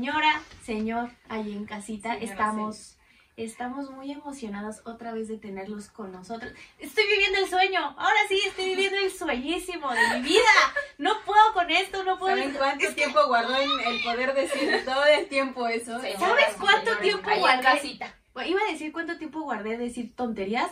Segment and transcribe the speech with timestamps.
[0.00, 2.98] señora, señor, ahí en casita, Señora, estamos,
[3.38, 6.52] estamos muy emocionados otra vez de tenerlos con nosotros.
[6.78, 10.50] Estoy viviendo el sueño, ahora sí, estoy viviendo el sueñísimo de mi vida.
[10.98, 12.36] No puedo con esto, no puedo.
[12.36, 15.98] ¿Saben cuánto tiempo guardó en el poder decir todo el tiempo eso?
[16.18, 17.62] ¿Sabes cuánto tiempo ahí en guardé?
[17.62, 18.14] casita.
[18.46, 20.70] Iba a decir cuánto tiempo guardé de decir tonterías,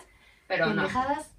[0.48, 0.82] Pero no.
[0.82, 1.30] pendejadas.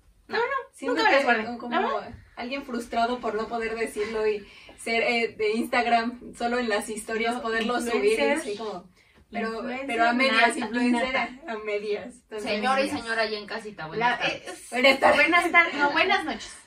[0.74, 1.58] Siento Nunca me que las guardé.
[1.60, 2.00] como ¿No?
[2.36, 4.46] alguien frustrado por no poder decirlo y
[4.78, 8.90] ser eh, de Instagram solo en las historias, poderlo subir así como...
[9.32, 12.22] Pero, pero a medias, influencer a, medias.
[12.40, 13.84] Señora y señora ahí en casita.
[13.88, 14.48] La- Buenas tardes.
[14.48, 15.16] eh, Buenas tardes.
[15.18, 16.58] buenas tardes, no, buenas noches.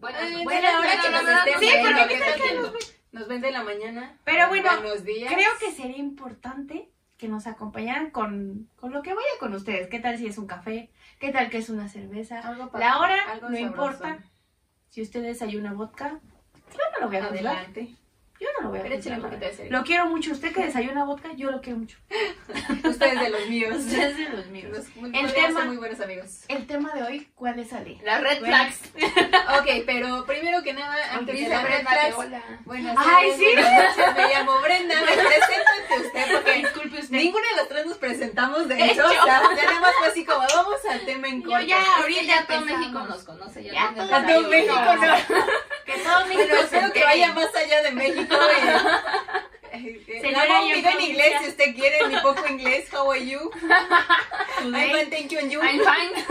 [0.00, 1.54] Buenas hora noches, buenas noches.
[1.60, 4.18] Sí, viendo, porque ¿qué ahorita tal que que nos ven de la mañana?
[4.24, 5.32] Pero bueno, Buenos días.
[5.32, 9.88] Creo que sería importante que nos acompañaran con, con lo que vaya con ustedes.
[9.88, 10.90] ¿Qué tal si es un café?
[11.20, 12.40] ¿Qué tal que es una cerveza?
[12.40, 13.58] Algo La hora algo no sabroso.
[13.60, 14.18] importa.
[14.90, 16.20] Si usted desayuna vodka,
[16.72, 17.46] yo no lo voy a juzgar.
[17.56, 17.88] Adelante.
[18.40, 19.18] Yo no lo voy a Pero juzgar.
[19.18, 19.70] un poquito de.
[19.70, 20.32] Lo quiero mucho.
[20.32, 21.96] Usted que desayuna vodka, yo lo quiero mucho.
[22.84, 23.76] Ustedes de los míos.
[23.78, 24.70] Usted es de los míos.
[24.72, 26.44] Los- El tema- ser muy buenos amigos.
[26.48, 27.98] El tema de hoy, ¿cuál es Ale?
[28.02, 28.56] Las red Bueno.
[28.56, 28.80] flags.
[29.60, 32.42] Ok, pero primero que nada, antes de las red flags, hola.
[32.64, 33.44] Buenas Ay, tardes, sí.
[33.54, 36.66] buenas noches, me llamo Brenda, me presento ante usted porque.
[37.18, 39.24] Ninguna de las tres nos presentamos de hecho, o sea,
[39.56, 41.66] ya nada más fue así como vamos al tema en Yo corto.
[41.66, 42.60] ya, Es que ahorita ya todo.
[42.62, 43.64] México nos conoce.
[43.64, 44.48] Ya, Ya todo desayuno.
[44.48, 45.00] México no,
[45.84, 48.36] Que todo México pero espero que vaya más allá de México.
[50.20, 53.50] Señora, un y en inglés si usted quiere, mi poco inglés, how are you?
[53.50, 53.70] Today.
[54.58, 55.60] I'm fine, thank you and you.
[55.62, 56.24] I'm fine.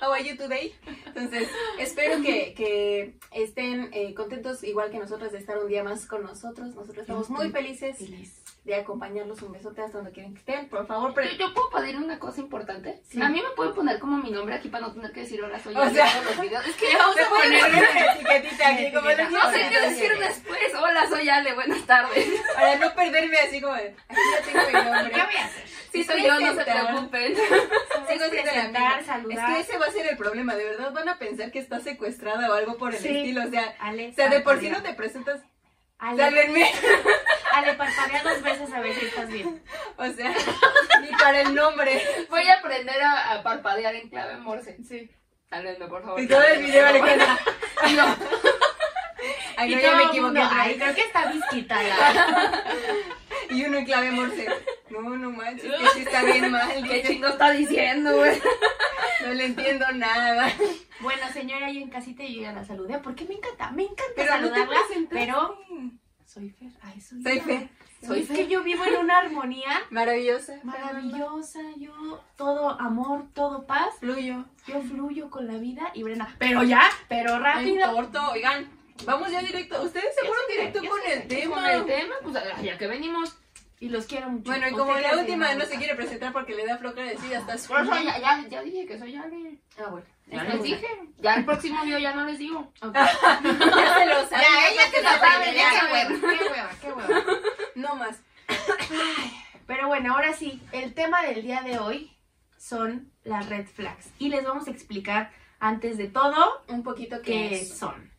[0.00, 0.74] How are you today?
[1.06, 6.06] Entonces, espero que, que estén eh, contentos igual que nosotros de estar un día más
[6.06, 6.74] con nosotros.
[6.74, 8.41] Nosotros estamos muy felices Feliz.
[8.64, 9.42] De acompañarlos.
[9.42, 10.68] Un besote hasta donde quieren que estén.
[10.68, 13.00] Por favor, pre- Yo, yo puedo pedir una cosa importante.
[13.08, 13.20] Sí.
[13.20, 15.58] A mí me pueden poner como mi nombre aquí para no tener que decir hola
[15.58, 16.66] soy yo en sea- todos los videos.
[16.66, 19.80] Es que Le vamos a poner poner una etiquetita aquí como de no sé qué
[19.80, 20.74] decir después.
[20.80, 22.26] Hola soy Ale, buenas tardes.
[22.54, 24.20] Para no perderme así como de, aquí
[24.54, 25.12] ya tengo mi nombre.
[25.12, 25.62] ¿Qué voy a hacer?
[25.92, 27.34] Sí soy yo, no se preocupen.
[27.36, 29.50] Sigo siendo la presentar, saludar.
[29.50, 30.54] Es que ese va a ser el problema.
[30.54, 33.08] De verdad van a pensar que estás secuestrada o algo por el Sí.
[33.08, 33.42] estilo.
[33.44, 35.40] O sea, Ale, o sea de por sí no te presentas.
[36.02, 36.68] Ale, Sálvenme.
[37.54, 39.62] Ale, parpadea dos veces a ver si estás bien.
[39.96, 40.34] O sea,
[41.00, 42.02] ni para el nombre.
[42.28, 44.78] Voy a aprender a, a parpadear en clave morse.
[44.82, 45.08] Sí.
[45.48, 46.20] Sálvenme, por favor.
[46.20, 47.38] Y todo el video Alejandra.
[47.96, 48.16] No.
[49.62, 50.20] Ay, y no, ya me equivoqué.
[50.40, 52.62] mundo, Ay, creo que está visquita la...
[53.50, 54.46] Y uno en clave morse.
[54.90, 56.88] No, no manches, que sí está bien mal.
[56.88, 58.40] ¿Qué chingo está diciendo, güey?
[59.26, 60.50] no le entiendo nada.
[61.00, 64.26] Bueno, señora, yo en casita yo ya la saludé porque me encanta, me encanta Pero
[64.38, 64.80] no saludarla,
[65.10, 65.58] pero
[66.24, 67.40] soy Fer, ay, soy Soy.
[67.40, 67.68] Fer.
[68.06, 70.54] Soy es que yo vivo en una armonía Maravillosa.
[70.64, 74.44] maravillosa, yo todo amor, todo paz, Fluyo.
[74.66, 77.92] yo fluyo con la vida y Brenda, pero ya, pero rápido.
[77.92, 78.68] corto, oigan.
[79.04, 79.82] Vamos ya directo.
[79.82, 81.12] Ustedes se fueron directo con sé.
[81.14, 81.54] el tema.
[81.56, 83.36] Con el tema, pues ya que venimos.
[83.80, 84.44] Y los quiero mucho.
[84.44, 87.10] Bueno, y ¿Usted como qué la última no se quiere presentar porque le da flojera
[87.10, 87.72] decir hasta su.
[87.72, 89.58] Ya, ya, ya dije que soy Ale.
[89.76, 90.06] Ah, bueno.
[90.28, 90.86] Ya les dije.
[91.18, 92.72] Ya el próximo video ya no les digo.
[92.80, 94.30] Ya se lo saben.
[94.30, 97.24] Ya, ella que lo sabe, ya, qué qué hueva, qué hueva, qué hueva.
[97.74, 98.20] No más.
[99.66, 102.16] Pero bueno, ahora sí, el tema del día de hoy
[102.58, 104.10] son las red flags.
[104.18, 107.76] Y les vamos a explicar antes de todo Un poquito qué que es.
[107.76, 108.11] son.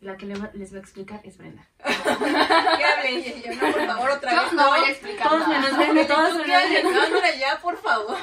[0.00, 1.62] La que le va- les va a explicar es Brenda.
[1.84, 3.32] Que hable ella.
[3.44, 4.52] Yo no, por favor, otra vez.
[4.54, 5.60] no voy a explicar Todos nada.
[5.60, 7.10] menos Brenda, todos ¿Tú menos?
[7.10, 7.34] Brenda.
[7.38, 8.16] Ya, por favor.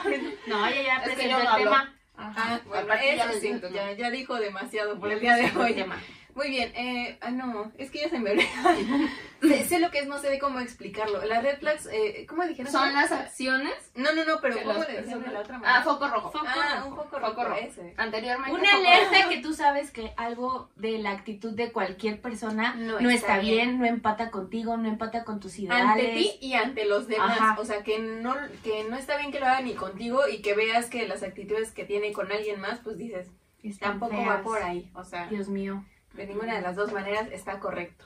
[0.47, 1.63] No, ella ya presentó no el hablo.
[1.65, 1.93] tema.
[2.17, 3.69] Ah, bueno, aparte ya eso sí, no.
[3.69, 5.73] ya, ya dijo demasiado por el día de hoy.
[5.75, 6.01] tema.
[6.37, 8.47] Muy bien, eh, ah, no, es que ya se me olvidó.
[9.41, 11.25] sé, sé lo que es, no sé de cómo explicarlo.
[11.25, 12.71] Las red flags, eh, ¿cómo dijeron?
[12.71, 15.81] Son las acciones No, no, no, pero ¿cómo las le decían de la otra Ah,
[15.83, 16.31] foco rojo.
[16.31, 16.87] Foco Ah, rojo.
[16.89, 17.59] un poco Foco rojo, rojo.
[17.59, 17.93] ese.
[17.97, 18.51] Anteriormente.
[18.53, 22.99] Una foco alerta que tú sabes que algo de la actitud de cualquier persona No
[23.01, 23.55] no, está está bien.
[23.55, 23.79] bien.
[23.79, 25.85] no empata contigo, no empata con tus ideales.
[25.87, 27.35] Ante ti y ante los demás.
[27.39, 27.59] Ajá.
[27.59, 30.53] O sea, que no, que no está bien que lo haga ni contigo y que
[30.53, 33.27] veas que las actitudes que tiene con alguien más, pues dices,
[33.63, 34.29] Están tampoco feas.
[34.29, 34.91] va por ahí.
[34.93, 35.83] O sea, Dios mío.
[36.13, 38.05] De ninguna de las dos maneras está correcto.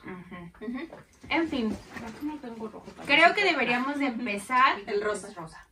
[1.28, 5.28] En fin, Aquí no tengo rojo para creo que deberíamos de empezar El rosa.
[5.28, 5.66] Es rosa.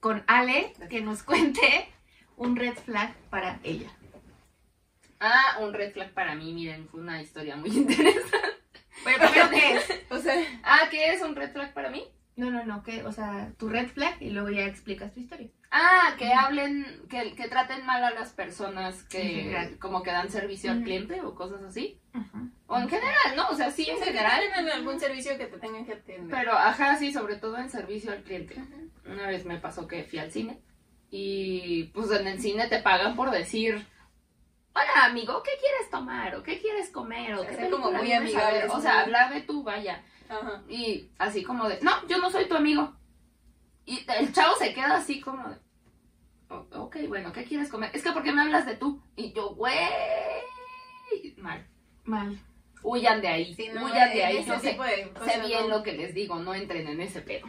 [0.00, 1.88] con Ale, que nos cuente
[2.36, 3.88] un red flag para ella.
[5.20, 8.36] Ah, un red flag para mí, miren, fue una historia muy interesante.
[9.04, 10.02] Pero primero, ¿qué es?
[10.10, 12.04] O sea, Ah, ¿qué es un red flag para mí?
[12.36, 15.48] No, no, no, que, o sea, tu red flag y luego ya explicas tu historia.
[15.76, 20.70] Ah, que hablen, que, que traten mal a las personas que como que dan servicio
[20.70, 21.98] al cliente o cosas así.
[22.68, 23.48] O en general, ¿no?
[23.48, 24.40] O sea, sí en en general.
[24.56, 26.30] en algún servicio que te tengan que atender.
[26.30, 28.54] Pero, ajá, sí, sobre todo en servicio al cliente.
[29.04, 30.60] Una vez me pasó que fui al cine
[31.10, 33.86] y pues en el cine te pagan por decir
[34.74, 36.34] hola amigo, ¿qué quieres tomar?
[36.36, 37.34] ¿O qué quieres comer?
[37.34, 38.46] ¿O O sea, qué ser como muy vienes a ver?".
[38.46, 40.02] amigables, O sea, hablar de tú, vaya.
[40.28, 40.62] Ajá.
[40.68, 42.94] Y así como de, no, yo no soy tu amigo.
[43.86, 45.56] Y el chavo se queda así como de,
[46.48, 47.90] "O- ok, bueno, ¿qué quieres comer?
[47.94, 49.02] Es que ¿por qué me hablas de tú?
[49.16, 49.74] Y yo, güey,
[51.36, 51.66] mal.
[52.04, 52.38] Mal.
[52.86, 54.44] Huyan de ahí, Sí, no, huyan de ahí.
[54.44, 55.78] Yo sé, sé bien no.
[55.78, 57.46] lo que les digo, no entren en ese pedo.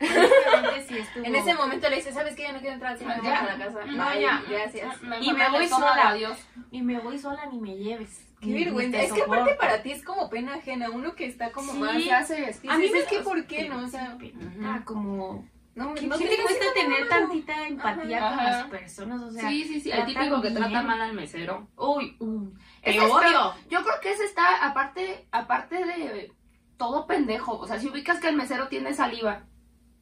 [0.00, 2.42] Honestamente, sí estuvo- En ese momento le dices, ¿sabes qué?
[2.42, 3.06] Ya no quiero entrar Ya.
[3.06, 3.84] vamos a la casa.
[3.86, 4.42] No, Bye, ya.
[4.48, 4.96] Gracias.
[5.22, 6.08] Y me voy sola.
[6.10, 6.38] Adiós.
[6.70, 8.20] Y me voy sola ni me lleves.
[8.40, 9.00] Qué vergüenza.
[9.00, 10.90] Es que aparte para ti es como pena ajena.
[10.90, 11.78] Uno que está como Sí.
[11.78, 11.96] más.
[12.02, 12.60] ¿Qué haces?
[12.68, 13.82] A mí es que ¿por qué no?
[13.82, 14.18] O sea,
[14.62, 15.48] Ah, como...
[15.74, 17.08] no, ¿Qué, no tiene te que cuesta tener malo.
[17.08, 18.34] tantita empatía Ajá.
[18.36, 19.22] con las personas?
[19.22, 19.90] O sea, sí, sí, sí.
[19.90, 21.68] El típico que trata mal al mesero.
[21.76, 23.54] Uy, uy, te odio.
[23.68, 26.32] Yo creo que ese está, aparte, aparte de
[26.76, 27.58] todo pendejo.
[27.58, 29.42] O sea, si ubicas que el mesero tiene saliva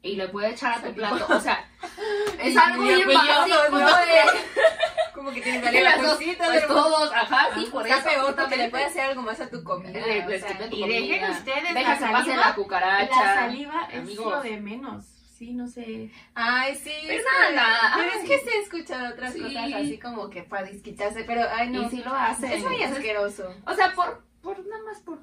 [0.03, 1.27] y le puede echar a tu plato.
[1.29, 1.65] O sea,
[2.41, 3.57] es algo bien básico.
[3.71, 3.79] ¿no?
[3.79, 4.41] De-
[5.15, 8.21] Como que tienes Y saliva las la dos, pues todos, ajá, sí, por Está eso.
[8.21, 9.93] peor porque le puede hacer algo más a tu comida.
[9.93, 13.25] Tu y dejen ustedes Deja la saliva, la cucaracha.
[13.25, 14.33] La saliva es Amigos.
[14.33, 15.05] lo de menos.
[15.43, 16.09] Sí, no sé.
[16.37, 16.93] Ay, sí.
[17.05, 19.41] Pero es que- nada, Pero es que se he escuchado otras Sí.
[19.43, 21.83] cosas así como que para desquitarse, pero ay no.
[21.83, 22.53] Y sí lo hacen.
[22.53, 23.53] es muy asqueroso.
[23.67, 25.19] O sea, por, por nada más por.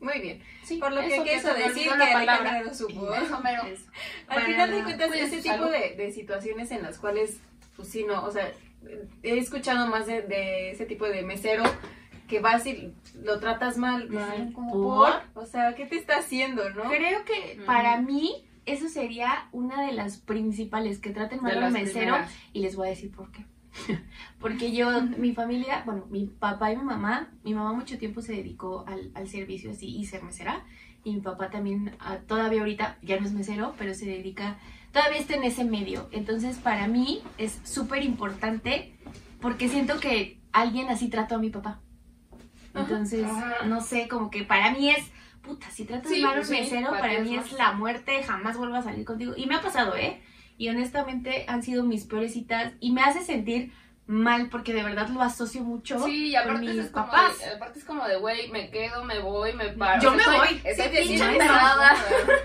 [0.00, 0.42] Muy bien.
[0.64, 2.60] Sí, Por lo que quiso decir que palabra.
[2.60, 2.88] Eso
[3.42, 3.62] mero.
[4.28, 7.40] Al final de cuentas, cuide ese su tipo de, de situaciones en las cuales,
[7.74, 8.52] pues sí, no, o sea,
[9.22, 11.62] he escuchado más de, de ese tipo de mesero
[12.28, 12.92] que vas y
[13.22, 14.30] lo tratas mal, Mal.
[14.30, 15.22] dicen como ¿Por?
[15.32, 16.82] por, o sea, ¿qué te está haciendo, no?
[16.90, 17.64] Creo que Mm.
[17.64, 22.32] para mí eso sería una de las principales, que traten mal al mesero primeras.
[22.52, 23.44] y les voy a decir por qué.
[24.40, 28.32] Porque yo, mi familia, bueno, mi papá y mi mamá, mi mamá mucho tiempo se
[28.32, 30.64] dedicó al, al servicio así y ser mesera.
[31.04, 34.58] Y mi papá también, ah, todavía ahorita, ya no es mesero, pero se dedica,
[34.92, 36.08] todavía está en ese medio.
[36.12, 38.94] Entonces, para mí es súper importante
[39.40, 41.80] porque siento que alguien así trató a mi papá.
[42.74, 43.64] Entonces, Ajá.
[43.66, 45.04] no sé, como que para mí es,
[45.48, 48.56] puta, si tratas Sí, mal a un sí, mesero, para mí es la muerte, jamás
[48.56, 49.32] vuelvo a salir contigo.
[49.36, 50.20] Y me ha pasado, ¿eh?
[50.58, 53.72] Y honestamente han sido mis peores citas y me hace sentir
[54.06, 57.38] mal porque de verdad lo asocio mucho Sí, y con mis es como papás.
[57.38, 60.00] de, aparte es como de, güey, me quedo, me voy, me paro.
[60.02, 60.70] Yo O sea, me estoy- voy.
[60.70, 61.96] Estoy pinche sientes encerrada.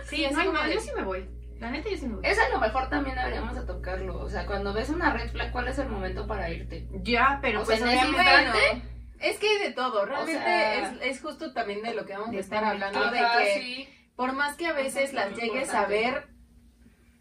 [0.10, 1.26] Sí, es no hay de- yo sí me voy.
[1.60, 2.26] La neta, yo sí me voy.
[2.26, 4.20] Eso a lo mejor también deberíamos de tocarlo.
[4.20, 6.88] O sea, cuando ves una red flag, ¿cuál es el momento para irte?
[7.04, 8.84] Ya, pero O pues sea, obviamente...
[9.20, 12.36] es que hay de todo, realmente sea- es, es justo también de lo que vamos
[12.36, 13.90] a estar hablando, de que sí.
[14.16, 16.28] por más que a veces es las llegues a ver,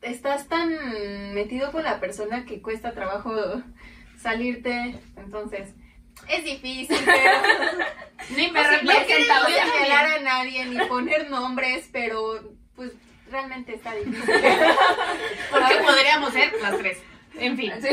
[0.03, 3.33] estás tan metido con la persona que cuesta trabajo
[4.21, 5.75] salirte, entonces
[6.29, 7.33] es difícil, pero
[8.37, 12.93] Ni Me no o sea, señalar a nadie ni poner nombres, pero pues
[13.31, 14.23] realmente está difícil.
[15.51, 16.99] Porque podríamos ser las tres.
[17.35, 17.73] En fin.
[17.81, 17.89] Sí.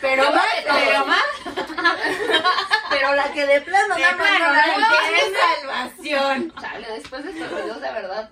[0.00, 1.24] Pero más, Pero más,
[2.90, 5.38] Pero la que de plano De más plano, no la no, entiende.
[5.60, 6.52] salvación.
[6.60, 8.30] Chale, después de estos videos de verdad.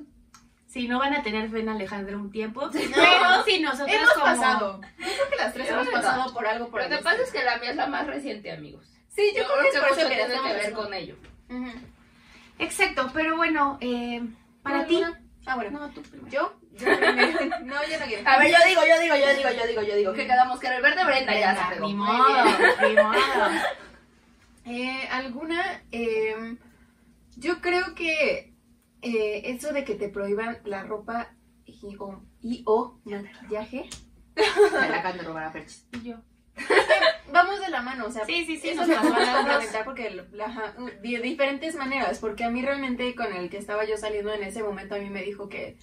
[0.69, 4.25] si no van a tener fe en Alejandro un tiempo, pero si nosotros Hemos como...
[4.25, 4.81] pasado.
[4.99, 7.31] Yo creo que las tres Es hemos pasado por algo por Lo que pasa es
[7.31, 8.87] que la mía es la más reciente, amigos.
[9.09, 11.17] Sí, yo, creo que es por eso que tiene que ver con ello.
[12.59, 14.23] Exacto, pero bueno, eh,
[14.63, 15.05] para ¿Tú ti...
[15.47, 15.79] Ah, bueno.
[15.81, 16.29] No, tú primero.
[16.31, 16.55] ¿Yo?
[17.65, 18.29] No, yo no quiero.
[18.29, 20.13] A ver, yo digo, yo digo, yo digo, yo digo, yo digo.
[20.13, 21.87] Que quedamos que era el verde Brenda ya se pegó.
[21.87, 22.45] Ni modo,
[22.89, 23.17] ni modo.
[24.65, 25.83] Eh, ¿Alguna?
[25.91, 26.57] Eh,
[27.37, 28.55] yo creo que
[29.03, 31.35] eh, eso de que te prohíban la ropa
[31.67, 33.89] y o, y, o maquillaje,
[34.37, 35.85] Me la acaban de robar a Perchis.
[35.95, 36.17] Y yo.
[37.33, 40.45] vamos de la mano, o sea, Sí, sí, sí, eso nos pasó a porque la-
[40.45, 44.43] ajá, de diferentes maneras, porque a mí realmente con el que estaba yo saliendo en
[44.43, 45.77] ese momento a mí me dijo que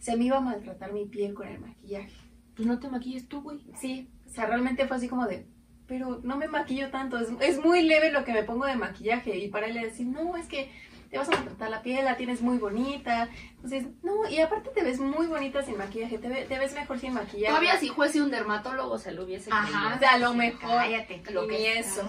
[0.00, 2.10] se me iba a maltratar mi piel con el maquillaje.
[2.56, 3.60] Pues no te maquilles tú, güey.
[3.80, 5.46] Sí, o sea, realmente fue así como de,
[5.86, 9.36] pero no me maquillo tanto, es, es muy leve lo que me pongo de maquillaje
[9.38, 10.70] y para él le decir, no, es que
[11.10, 14.84] te vas a maltratar la piel, la tienes muy bonita, entonces, no, y aparte te
[14.84, 17.48] ves muy bonita sin maquillaje, te, ve- te ves mejor sin maquillaje.
[17.48, 21.20] Todavía si fuese un dermatólogo se lo hubiese Ajá, o sea, a lo mejor, Cállate.
[21.32, 22.08] Lo que es, eso.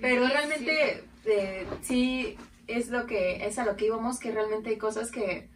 [0.00, 2.36] Pero Sí, realmente eh, sí
[2.66, 5.48] es lo que es a lo que íbamos, que realmente hay cosas que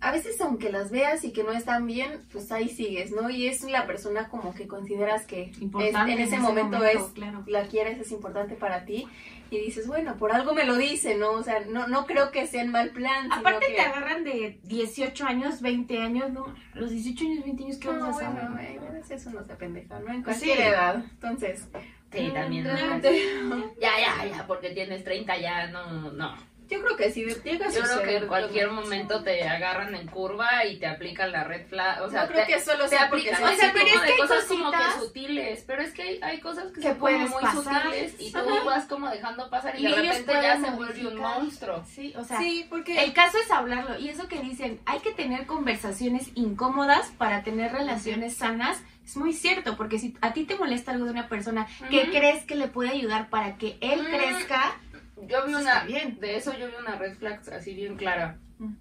[0.00, 3.28] a veces aunque las veas y que no están bien, pues ahí sigues, ¿no?
[3.30, 7.44] Y es la persona como que consideras que es- Importante en ese momento, es claro.
[7.46, 9.06] la quieres, es importante para ti
[9.50, 11.32] y dices, bueno, por algo me lo dice, ¿no?
[11.32, 13.24] O sea, no, no creo que sea en mal plan.
[13.24, 13.74] sino Aparte que...
[13.74, 16.46] te agarran de 18 años, 20 años, ¿no?
[16.74, 18.48] Los 18 años, 20 años, ¿qué No, vamos a hacer?
[18.48, 20.12] bueno, veces uno se pendeja, ¿no?
[20.12, 20.62] En cualquier sí.
[20.62, 20.96] edad.
[20.96, 21.66] Entonces,
[22.12, 22.64] Sí, también.
[22.64, 22.72] ¿no?
[22.72, 23.22] realmente...
[23.80, 26.34] Ya, ya, ya, porque tienes 30 ya, no, no.
[26.70, 29.94] Yo creo que si llega a Yo creo que en cualquier lo- momento te agarran
[29.94, 32.02] en curva y te aplican la red flag.
[32.02, 33.52] O sea, no creo te, que solo te sea porque aplican.
[33.54, 35.64] O sea, pero es que hay cosas como que sutiles.
[35.66, 37.82] Pero es que hay, hay cosas que, Que son como muy pasar.
[37.82, 38.64] sutiles y tú Ajá.
[38.64, 41.84] vas como dejando pasar y, Y de repente ya se vuelve un monstruo.
[41.86, 43.98] Sí, o sea, Sí, porque el caso es hablarlo.
[43.98, 48.80] Y eso que dicen, hay que tener conversaciones incómodas para tener relaciones sanas.
[49.04, 52.44] Es muy cierto, porque si a ti te molesta algo de una persona que crees
[52.44, 54.10] que le puede ayudar para que él Mm.
[54.10, 54.78] crezca,
[55.26, 56.18] Yo vi una, bien.
[56.20, 58.38] de eso yo vi una red flag así bien clara.
[58.58, 58.74] Mm.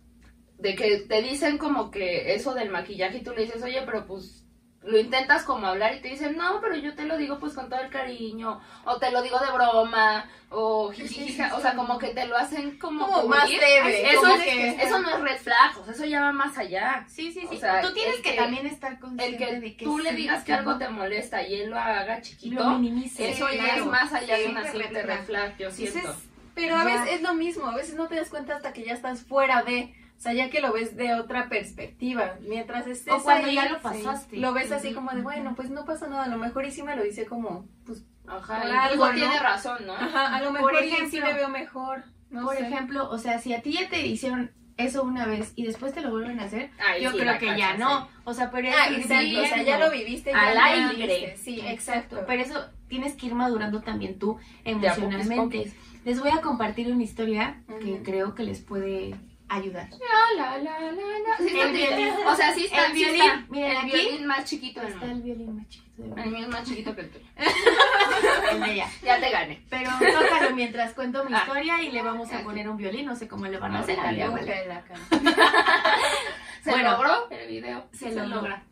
[0.58, 4.06] De que te dicen como que eso del maquillaje y tú le dices, oye, pero
[4.06, 4.46] pues
[4.82, 7.68] lo intentas como hablar y te dicen, no, pero yo te lo digo pues con
[7.70, 12.08] todo el cariño, o te lo digo de broma, o sí, o sea, como que
[12.14, 14.10] te lo hacen como, como más leve.
[14.14, 17.06] Eso, es, que- eso no es red flag, o sea, eso ya va más allá.
[17.10, 17.58] sí, sí, sí.
[17.58, 20.00] O sea, Tú tienes el que, que- también estar El consciente que, de que tú
[20.00, 23.30] le digas que algo te molesta y él lo haga chiquito, lo minimice.
[23.32, 26.16] eso ya es más allá de una simple red flag, yo Entonces, siento.
[26.62, 28.94] Pero a veces es lo mismo, a veces no te das cuenta hasta que ya
[28.94, 33.22] estás fuera de, o sea, ya que lo ves de otra perspectiva, mientras estés O
[33.24, 34.38] cuando ahí, ya lo pasaste.
[34.38, 36.84] lo ves así como de, bueno, pues no pasa nada, a lo mejor y sí
[36.84, 39.14] me lo dice como, pues, Ajá, por algo, ¿no?
[39.16, 39.94] tiene razón, ¿no?
[39.94, 42.68] ajá, a lo Por mejor y sí ejemplo- me veo mejor, no Por sé.
[42.68, 46.00] ejemplo, o sea, si a ti ya te hicieron eso una vez y después te
[46.02, 46.70] lo vuelven a hacer,
[47.02, 48.08] yo sí creo que ya no.
[48.24, 50.96] O sea, pero Ah, o sea, ya lo viviste, Al aire.
[50.96, 52.24] viviste, sí, exacto.
[52.26, 55.72] Pero eso tienes que ir madurando también tú emocionalmente.
[56.06, 59.16] Les voy a compartir una historia que creo que les puede
[59.50, 59.90] ayudar.
[60.38, 61.38] La, la, la, la, la.
[61.38, 62.14] Sí, El está- violín.
[62.28, 63.46] O sea, sí está El sí violín, está.
[63.50, 65.14] miren, el aquí violín más chiquito Está mundo.
[65.16, 67.26] el violín más chiquito de El mío es más chiquito que el tuyo.
[68.52, 68.88] El de ella.
[69.04, 69.62] Ya te gané.
[69.70, 71.40] Pero tócalo mientras cuento mi Ah.
[71.46, 73.06] historia y le vamos a poner un violín.
[73.06, 73.98] No sé cómo le van a Ah, hacer.
[73.98, 74.68] dale, vale.
[74.68, 75.00] La cara.
[76.64, 76.92] ¿Se Bueno.
[76.92, 77.86] logró el video?
[77.92, 78.64] Se logra.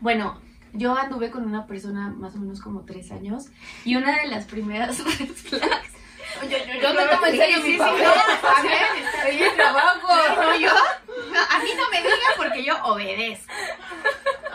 [0.00, 0.40] Bueno,
[0.74, 3.46] yo anduve con una persona más o menos como tres años
[3.84, 5.93] y una de las primeras red flags.
[6.42, 8.02] Yo, yo, yo me tomo en serio Sí, mi sí, papel.
[8.02, 10.08] no, a ver, Oye, trabajo.
[10.36, 10.68] No, yo,
[11.32, 13.52] no, a mí no me digan porque yo obedezco.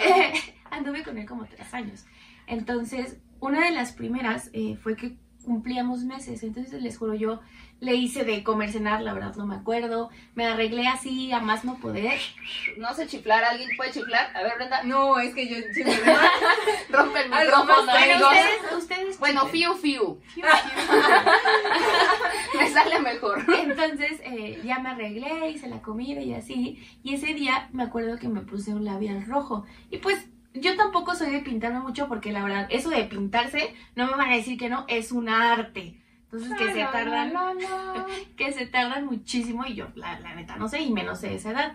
[0.01, 0.31] Eh,
[0.71, 2.05] anduve con él como tres años.
[2.47, 5.17] Entonces, una de las primeras eh, fue que
[5.49, 6.43] cumplíamos meses.
[6.43, 7.39] Entonces, les juro, yo
[7.79, 10.11] le hice de comer cenar, la verdad no me acuerdo.
[10.35, 12.19] Me arreglé así a más no poder.
[12.77, 13.43] No sé chiflar.
[13.43, 14.29] ¿Alguien puede chiflar?
[14.37, 14.83] A ver, Brenda.
[14.83, 16.17] No, es que yo veo.
[16.91, 18.31] Rompe el micrófono, amigos.
[18.31, 19.19] ustedes, ustedes.
[19.19, 20.19] Bueno, fiu, fiu.
[20.33, 20.49] Fiu, fiu.
[22.59, 23.43] Me sale mejor.
[23.57, 26.79] Entonces eh, ya me arreglé, hice la comida y así.
[27.01, 29.65] Y ese día me acuerdo que me puse un labial rojo.
[29.89, 34.05] Y pues yo tampoco soy de pintarme mucho porque la verdad, eso de pintarse, no
[34.07, 35.95] me van a decir que no, es un arte.
[36.25, 37.33] Entonces que se tardan,
[38.37, 41.51] que se tardan muchísimo y yo la, la neta no sé y menos de esa
[41.51, 41.73] edad.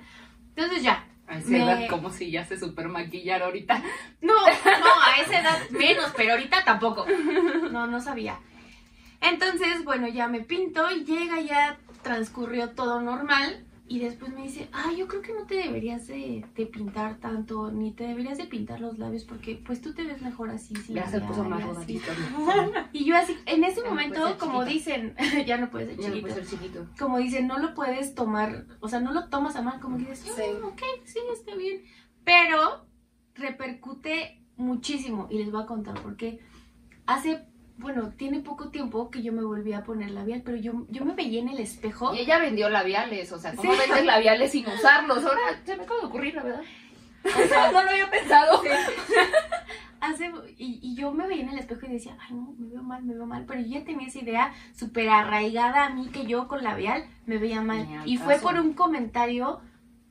[0.57, 1.07] Entonces ya.
[1.27, 3.83] Me- se ve como si ya se super maquillar ahorita.
[4.21, 7.05] No, no, a esa edad menos, pero ahorita tampoco.
[7.71, 8.39] No, no sabía.
[9.21, 13.65] Entonces, bueno, ya me pinto y llega, ya transcurrió todo normal.
[13.87, 17.71] Y después me dice, ah, yo creo que no te deberías de, de pintar tanto,
[17.71, 20.75] ni te deberías de pintar los labios, porque pues tú te ves mejor así.
[20.75, 21.99] sin Ya se puso más y así".
[22.01, 22.89] rodadito.
[22.95, 24.73] Y yo así, en ese Ya momento, como chiquito.
[24.75, 25.15] dicen,
[25.47, 26.87] ya no puedes ser Ya no chiquito, puede ser chiquito.
[26.99, 30.05] como dicen, no lo puedes tomar, o sea, no lo tomas a mal, como que
[30.11, 30.43] dices, Sí.
[30.63, 31.83] "Ah, ok, sí, está bien.
[32.25, 32.87] Pero
[33.35, 36.41] repercute muchísimo y les voy a contar porque
[37.07, 37.45] hace,
[37.77, 41.15] bueno, tiene poco tiempo que yo me volví a poner labial, pero yo, yo me
[41.15, 42.15] veía en el espejo.
[42.15, 43.79] Y ella vendió labiales, o sea, ¿cómo Sí.
[43.81, 45.25] vendes labiales sin usarlos?
[45.25, 46.63] Ahora se me acaba de ocurrir, la verdad.
[47.25, 48.63] O sea, no lo había pensado.
[50.01, 52.83] hace y, y yo me veía en el espejo y decía, ay no, me veo
[52.83, 56.27] mal, me veo mal, pero yo ya tenía esa idea súper arraigada a mí que
[56.27, 57.89] yo con labial me veía mal.
[58.05, 59.61] Y fue por un comentario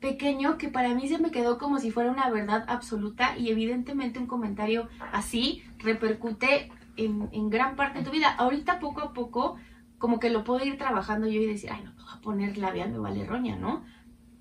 [0.00, 4.18] pequeño que para mí se me quedó como si fuera una verdad absoluta y evidentemente
[4.18, 8.34] un comentario así repercute en, en gran parte de tu vida.
[8.36, 9.56] Ahorita poco a poco
[9.98, 12.58] como que lo puedo ir trabajando yo y decir, ay no, me voy a poner
[12.58, 13.84] labial, me vale roña, ¿no?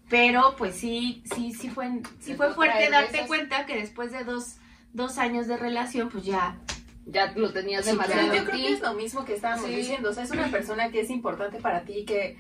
[0.10, 4.24] Pero pues sí, sí, sí fue, sí fue fuerte darte esas- cuenta que después de
[4.26, 4.58] dos,
[4.94, 6.58] dos años de relación, pues ya
[7.06, 9.76] Ya lo tenías Sí, demasiado yo creo que es lo mismo que estábamos Sí.
[9.76, 10.10] diciendo.
[10.10, 12.38] O sea, es una persona que es importante para ti, que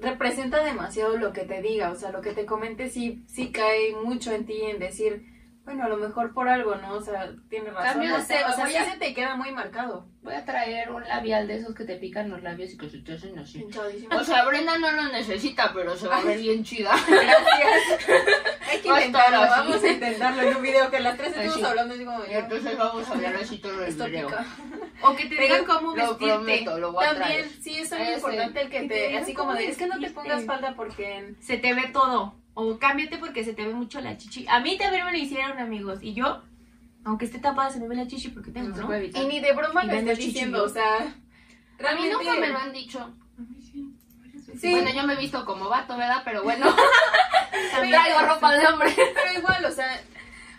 [0.00, 1.90] representa demasiado lo que te diga.
[1.90, 5.26] O sea, lo que te comente sí, sí cae mucho en ti en decir,
[5.64, 6.92] bueno, a lo mejor por algo, ¿no?
[6.94, 7.84] O sea, tiene razón.
[7.92, 10.06] Cambio de tema, o sea, voy sí se te queda muy marcado.
[10.22, 12.98] Voy a traer un labial de esos que te pican los labios y que se
[12.98, 13.58] te hacen así.
[13.60, 14.16] Pinchadísimo.
[14.16, 16.92] O sea, Brenda no lo necesita, pero se va a ver bien chida.
[17.08, 18.08] Gracias.
[18.70, 19.50] Hay que intentarlo, así.
[19.50, 21.46] vamos a intentarlo en un video que las tres Así.
[21.46, 24.28] estamos hablando así como Y entonces vamos a hablar así todo el esto video.
[24.28, 24.46] pica.
[25.02, 26.34] o que te digan cómo Lo vestirte.
[26.34, 28.14] prometo, lo voy a También, sí, es muy Ese.
[28.14, 30.44] importante el que Que te te, digan así como de, es que no te pongas
[30.44, 32.34] falda porque se te ve todo.
[32.54, 34.46] O cámbiate porque se te ve mucho la chichi.
[34.48, 35.98] A mí también me lo hicieron, amigos.
[36.02, 36.42] Y yo,
[37.04, 38.96] aunque esté tapada, se me ve la chichi porque tengo, No.
[38.96, 42.34] Y ni de broma Y lo vende estés chichi, diciendo, o sea, A mí nunca
[42.38, 43.00] me lo han dicho.
[43.00, 44.70] A mí sí.
[44.70, 46.22] Bueno, yo me he visto como vato, ¿verdad?
[46.24, 46.66] Pero bueno,
[47.70, 48.94] traigo ropa de hombre.
[48.96, 50.00] Pero igual, o sea,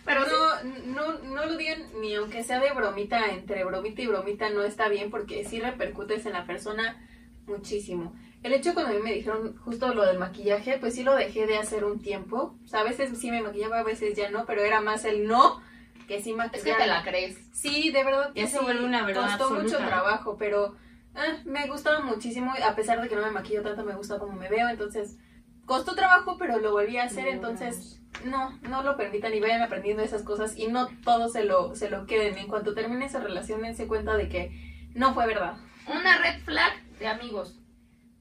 [0.04, 4.50] Pero no, no, no lo digan ni aunque sea de bromita, entre bromita y bromita
[4.50, 7.02] no está bien porque sí repercutes en la persona
[7.46, 8.14] muchísimo.
[8.46, 11.48] El hecho cuando a mí me dijeron justo lo del maquillaje, pues sí lo dejé
[11.48, 12.56] de hacer un tiempo.
[12.64, 15.26] O sea, a veces sí me maquillaba, a veces ya no, pero era más el
[15.26, 15.60] no
[16.06, 16.76] que sí Es maquillar.
[16.76, 17.36] que te la crees.
[17.52, 18.32] Sí, de verdad.
[18.32, 20.76] que Ya se sí, vuelve una verdad Costó mucho trabajo, pero
[21.16, 22.54] ah, me gustaba muchísimo.
[22.64, 24.68] A pesar de que no me maquillo tanto, me gusta como me veo.
[24.68, 25.16] Entonces,
[25.64, 27.26] costó trabajo, pero lo volví a hacer.
[27.26, 30.56] Entonces, no, no lo permitan y vayan aprendiendo esas cosas.
[30.56, 32.38] Y no todo se lo, se lo queden.
[32.38, 35.56] En cuanto termine esa relación, dense cuenta de que no fue verdad.
[35.88, 37.58] Una red flag de amigos.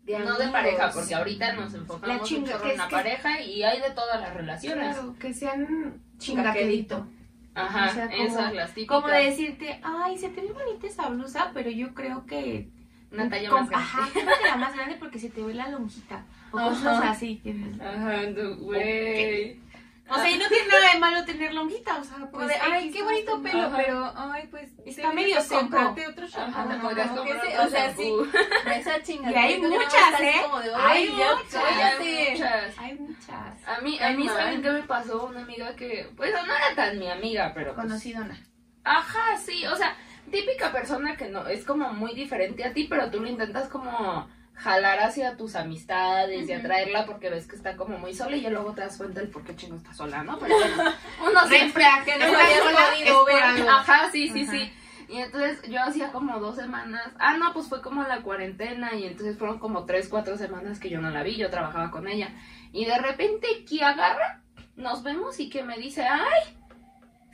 [0.06, 2.96] De no de pareja, porque ahorita nos La enfocamos chinga- mucho que en la que-
[2.96, 4.96] pareja y hay de todas las relaciones.
[4.96, 7.08] Claro, que sean Chingaquedito.
[7.56, 8.96] Ajá, O sea, como- esas las típicas.
[9.02, 12.70] Como de decirte, ay, se te ve bonita esa blusa, pero yo creo que...
[13.12, 13.76] Una talla más grande.
[13.86, 16.26] Ajá, cómpratela más grande porque se te ve la lonjita.
[16.52, 16.70] O Ajá.
[16.70, 17.42] cosas así.
[17.82, 18.24] Ajá,
[18.60, 19.60] güey.
[20.10, 22.48] O sea, y no tiene nada de malo tener lonjita, o sea, pues...
[22.48, 23.62] de, ay, qué no bonito pelo.
[23.64, 23.76] Ajá.
[23.78, 25.62] pero, ay, pues, Está medio seco.
[25.62, 26.60] comprarte otro shampoo.
[26.62, 26.82] Ajá, ¿no?
[26.82, 28.14] Como que otro O sea, sí,
[28.76, 29.32] esa chingada.
[29.32, 30.36] Y hay no muchas, ¿eh?
[30.44, 31.64] como de, Hay "Ay, ya, muchas.
[31.64, 32.04] cállate".
[32.04, 32.78] Hay muchas.
[32.78, 33.68] Hay muchas.
[33.68, 34.28] A mí, a mí.
[34.28, 35.26] ¿saben qué me pasó?
[35.26, 37.74] Una amiga que, pues no era tan mi amiga, pero...
[37.74, 38.40] pues, Conocidona.
[38.84, 39.96] Ajá, sí, o sea,
[40.30, 44.30] típica persona que no, es como muy diferente a ti, pero tú lo intentas como
[44.56, 48.50] jalar hacia tus amistades y atraerla porque ves que está como muy sola y ya
[48.50, 50.40] luego te das cuenta del por qué chingo está sola, ¿no?
[50.40, 50.92] Pero bueno,
[51.30, 51.84] uno siempre...
[51.84, 53.68] flag, que no Está sola, es.
[53.68, 54.52] Ajá, sí, sí, Ajá.
[54.52, 54.74] sí.
[55.08, 59.06] Y entonces yo hacía como dos semanas, ah, no, pues fue como la cuarentena y
[59.06, 62.34] entonces fueron como tres, cuatro semanas que yo no la vi, yo trabajaba con ella.
[62.72, 64.42] Y de repente que agarra,
[64.76, 66.58] nos vemos y que me dice, ay,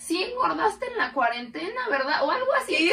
[0.01, 2.23] sí engordaste en la cuarentena, ¿verdad?
[2.23, 2.91] O algo así.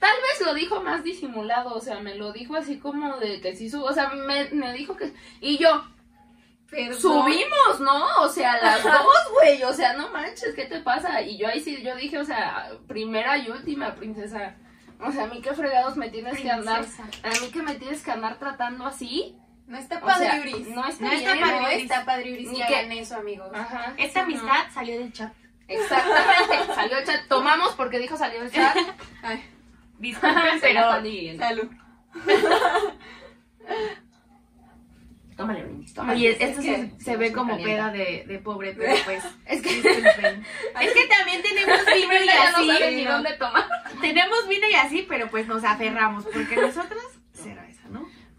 [0.00, 3.54] Tal vez lo dijo más disimulado, o sea, me lo dijo así como de que
[3.54, 5.12] sí, su o sea, me, me dijo que...
[5.40, 5.84] Y yo,
[6.70, 7.00] Perdón.
[7.00, 8.04] subimos, ¿no?
[8.22, 11.22] O sea, las dos, güey, o sea, no manches, ¿qué te pasa?
[11.22, 14.56] Y yo ahí sí, yo dije, o sea, primera y última princesa.
[15.00, 17.04] O sea, a mí qué fregados me tienes que andar, Princesa.
[17.22, 19.36] a mí que me tienes que andar tratando así.
[19.68, 20.68] No está O sea, padre, Uris.
[20.68, 21.22] no está No bien.
[21.22, 21.60] está padre.
[21.60, 23.48] No está padre, Uris, Ni que hagan eso, amigos.
[23.54, 23.94] Ajá.
[23.96, 25.32] Esta amistad salió del chat.
[25.68, 27.28] Exactamente, salió el chat.
[27.28, 28.76] Tomamos porque dijo salió el chat.
[29.22, 29.44] Ay,
[29.98, 30.90] Disculpen, Se pero...
[31.38, 31.68] salud.
[35.36, 36.16] Tómale, brindis, tómale.
[36.18, 37.92] Oye, es esto que sí se ve se como calienta.
[37.92, 39.22] peda de, de pobre, pero pues...
[39.46, 42.66] Es que es que también tenemos vino y no así.
[42.72, 43.64] sabe ni dónde tomar.
[44.00, 47.00] Tenemos vino y así, pero pues nos aferramos, porque nosotros...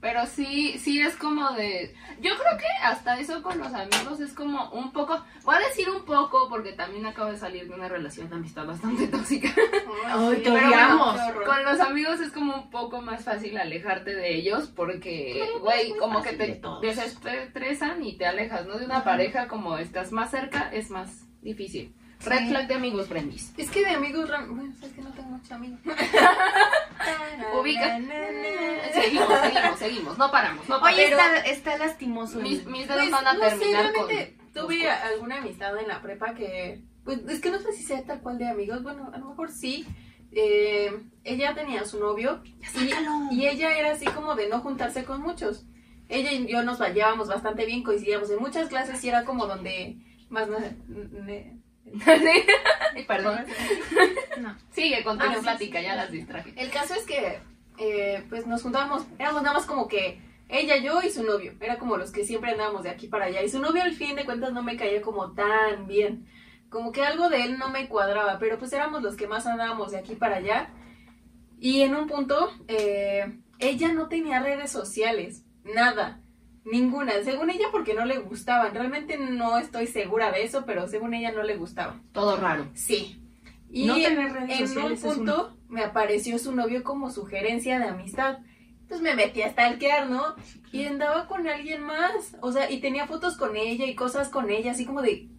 [0.02, 1.94] Pero sí, sí es como de...
[2.22, 5.22] Yo creo que hasta eso con los amigos es como un poco...
[5.44, 8.66] Voy a decir un poco porque también acabo de salir de una relación de amistad
[8.66, 9.50] bastante tóxica.
[10.08, 11.16] Ay, te pero bueno.
[11.46, 16.22] Con los amigos es como un poco más fácil alejarte de ellos porque, güey, como
[16.22, 18.78] que te desestresan y te alejas, ¿no?
[18.78, 21.94] De una pareja como estás más cerca es más difícil.
[22.22, 22.48] Red Sí.
[22.50, 23.54] flag de amigos, Brendis.
[23.58, 25.80] Es que de amigos, bueno, es que no tengo muchos amigos.
[27.60, 28.00] Ubica.
[28.94, 30.18] Seguimos, seguimos, seguimos.
[30.18, 31.00] No paramos, no paramos.
[31.00, 32.40] Oye, Pero- está, está lastimoso.
[32.40, 34.08] mis, dedos Pues, van a no sé, terminar con...
[34.54, 38.22] tuve alguna amistad en la prepa que, pues es que no sé si sea tal
[38.22, 39.86] cual de amigos, bueno, a lo mejor sí.
[40.32, 40.92] Eh,
[41.24, 42.44] ella tenía su novio
[43.32, 45.66] y, ella era así como de no juntarse con muchos.
[46.08, 49.98] Ella y yo nos llevábamos bastante bien, coincidíamos en muchas clases y era como donde
[50.30, 50.48] más...
[53.08, 53.46] Perdón.
[54.40, 54.56] No.
[54.72, 55.86] Sigue con tu Ah, sí, plática, sí.
[55.86, 56.54] ya las distraje.
[56.56, 57.40] El caso es que,
[57.78, 61.54] eh, pues nos juntábamos, éramos nada más como que ella, yo y su novio.
[61.60, 63.44] Era como los que siempre andábamos de aquí para allá.
[63.44, 66.28] Y su novio al fin de cuentas no me caía como tan bien.
[66.70, 69.92] Como que algo de él no me cuadraba, pero pues éramos los que más andábamos
[69.92, 70.70] de aquí para allá.
[71.60, 76.22] Y en un punto, eh, ella no tenía redes sociales, nada,
[76.72, 77.14] ninguna.
[77.24, 78.74] Según ella porque no le gustaban.
[78.74, 82.02] Realmente no estoy segura de eso, pero según ella no le gustaban.
[82.12, 82.68] Todo raro.
[82.74, 83.22] Sí.
[83.72, 87.86] Y No tener redes en un sociales punto me apareció su novio como sugerencia de
[87.86, 88.40] amistad.
[88.82, 90.36] Entonces me metí a stalkear, ¿no?
[90.72, 92.36] Y andaba con alguien más.
[92.42, 95.30] O sea, y tenía fotos con ella y cosas con ella, así como de.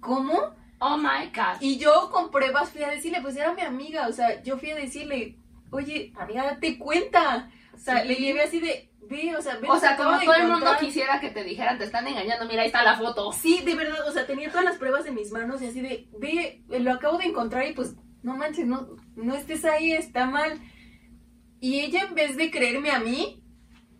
[0.00, 0.54] ¿Cómo?
[0.80, 1.60] Oh my god.
[1.60, 4.08] Y yo con pruebas fui a decirle, pues era mi amiga.
[4.08, 5.36] O sea, yo fui a decirle,
[5.70, 7.48] oye, amiga, date cuenta.
[7.72, 8.08] O sea, Sí.
[8.08, 9.68] le llevé así de, ve, o sea, ve.
[9.68, 10.80] O sea, como todo el mundo encontrar".
[10.80, 13.32] quisiera que te dijeran, te están engañando, mira, ahí está la foto.
[13.32, 16.08] Sí, de verdad, o sea, tenía todas las pruebas en mis manos y así de,
[16.18, 20.58] ve, lo acabo de encontrar y pues, no manches, no, no estés ahí, está mal.
[21.60, 23.42] Y ella en vez de creerme a mí,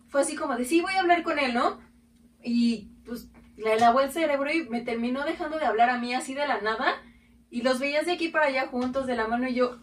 [0.09, 1.79] fue así como de, sí, voy a hablar con él, ¿no?
[2.43, 6.33] Y pues le lavó el cerebro y me terminó dejando de hablar a mí así
[6.33, 7.01] de la nada.
[7.49, 9.79] Y los veías de aquí para allá juntos de la mano y yo,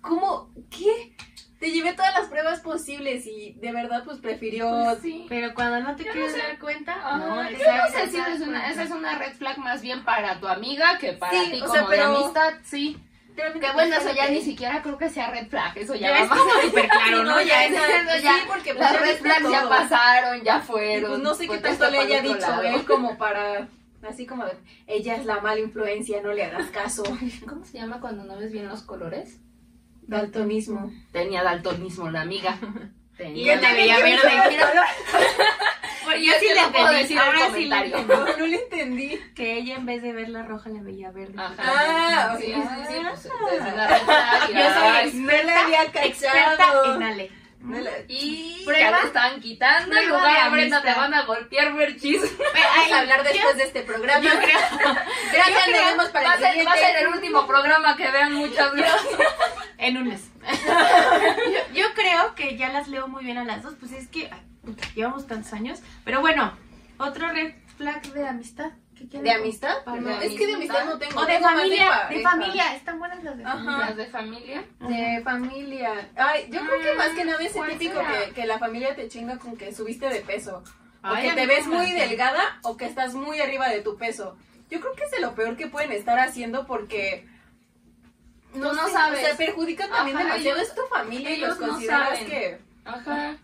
[0.00, 0.52] ¿cómo?
[0.70, 1.16] ¿Qué?
[1.58, 4.68] Te llevé todas las pruebas posibles y de verdad pues prefirió...
[4.84, 5.26] Pues sí.
[5.28, 6.38] Pero cuando no te Yo no quieres sé.
[6.38, 8.70] dar cuenta, Ajá, no te yo no sabes sé si dar esa es, una, cuenta.
[8.70, 11.72] esa es una red flag más bien para tu amiga que para Sí, ti como
[11.72, 12.96] sea, de pero- amistad, sí.
[13.36, 16.28] Que bueno, eso ya ni siquiera creo que sea red flag, eso ya, Ya es
[16.28, 17.40] como súper claro, ¿no?
[17.40, 21.10] ya, eso esa- ya- sí, porque pues, Las red flags ya pasaron, ya fueron.
[21.12, 22.62] pues no sé qué Pues, tanto esto le haya dicho lado.
[22.62, 23.68] él como para...
[24.08, 24.44] Así como
[24.88, 27.02] ella es la mala influencia, no le hagas caso.
[27.48, 29.38] ¿Cómo se llama cuando no ves bien los colores?
[30.08, 30.92] Daltonismo.
[31.12, 32.56] Tenía daltonismo la amiga.
[33.20, 34.56] Y Tenía yo te veía ¿Quién verde.
[36.04, 37.02] Pues Y yo sí le puedo entendí.
[37.02, 37.68] decir Ahora sí.
[37.68, 39.20] No, no le entendí.
[39.34, 41.34] Que ella en vez de ver la roja le veía verde.
[41.36, 41.54] Ajá.
[41.58, 44.50] Ah, sí, sí, sí, pues red flag.
[44.50, 46.94] y Yo soy ay, No la había Experta cachado.
[46.94, 47.30] en Ale.
[47.60, 51.74] No la- Y Prueba- ya te están quitando el lugar Brenda, te van a golpear
[51.74, 52.20] Merchis.
[52.38, 54.22] Vamos a hablar después de este programa.
[54.22, 54.60] Yo creo,
[55.32, 56.64] Gracias, nos creo- vemos para Va a, el siguiente.
[56.66, 59.20] va a ser el último programa que vean, muchas gracias.
[59.78, 60.28] En un mes.
[61.46, 64.28] yo, yo creo que ya las leo muy bien a las dos, pues es que
[64.30, 65.80] ay, puta, llevamos tantos años.
[66.04, 66.52] Pero bueno,
[66.98, 68.70] otro red flag de amistad.
[69.10, 69.18] ¿Qué?
[69.18, 69.86] ¿De amistad?
[69.86, 71.20] No, es que de amistad no tengo.
[71.20, 73.54] O de familia, de familia, están buenas las de Ajá.
[73.54, 73.86] familia.
[73.86, 74.64] Las de familia.
[74.80, 76.10] De familia.
[76.16, 79.06] Ay, yo creo que más que nada ese ¿Cuál típico que, que la familia te
[79.08, 80.64] chinga con que subiste de peso.
[81.04, 84.36] O Ay, que te ves muy delgada o que estás muy arriba de tu peso.
[84.68, 87.26] Yo creo que es de lo peor que pueden estar haciendo porque...
[88.60, 89.22] Tú no sé, sabes.
[89.22, 90.56] O sea, perjudica también Ajá, demasiado.
[90.58, 92.26] ellos- es tu familia y ellos los no saben.
[92.26, 92.58] que...
[92.84, 93.36] Ajá.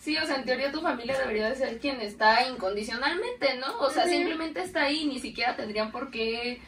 [0.00, 3.78] Sí, o sea, en teoría tu familia debería de ser quien está incondicionalmente, ¿no?
[3.80, 6.60] O sea, simplemente está ahí, ni siquiera tendrían por qué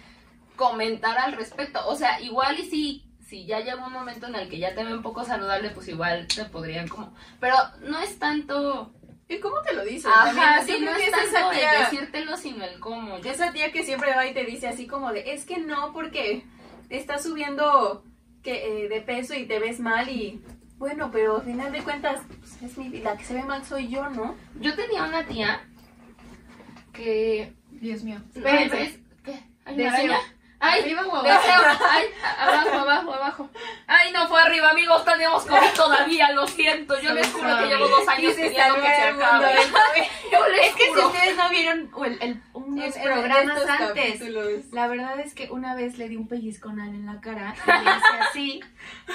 [0.57, 1.81] comentar al respecto.
[1.87, 4.85] O sea, igual y si, si ya llega un momento en el que ya te
[4.85, 7.15] ven poco saludable, pues igual te podrían como...
[7.39, 8.93] Pero no es tanto...
[9.29, 10.11] ¿Y cómo te lo dices?
[10.13, 13.17] Ajá, sí, no que es es esa tanto el tía- decírtelo, sino el cómo.
[13.19, 16.45] Esa tía que siempre va y te dice así como de, es que no, porque
[16.91, 18.05] estás subiendo
[18.43, 20.43] que, eh, de peso y te ves mal y...
[20.79, 23.89] Bueno, pero al final de cuentas, pues, es mi, la que se ve mal soy
[23.89, 24.35] yo, ¿no?
[24.61, 25.69] Yo tenía una tía
[26.93, 27.53] que...
[27.71, 28.21] Dios mío.
[29.25, 29.39] ¿Qué?
[29.65, 30.13] ¿Hay una Deseo.
[30.13, 30.19] araña?
[30.63, 30.83] ¡Ay!
[30.83, 31.41] Arriba o abajo.
[31.41, 31.61] Deseo.
[31.89, 32.05] Ay,
[32.39, 33.51] abajo, abajo, abajo.
[33.87, 35.05] Ay, no fue arriba, amigos.
[35.07, 37.01] Tenemos COVID todavía, lo siento.
[37.01, 39.55] Yo les juro que llevo dos años pidiendo que se acabe.
[40.33, 44.47] Yo les Es que si ustedes no vieron o el, el- unos programas antes, capítulos.
[44.73, 47.91] la verdad es que una vez le di un pellizconal en la cara y le
[47.91, 48.61] hice así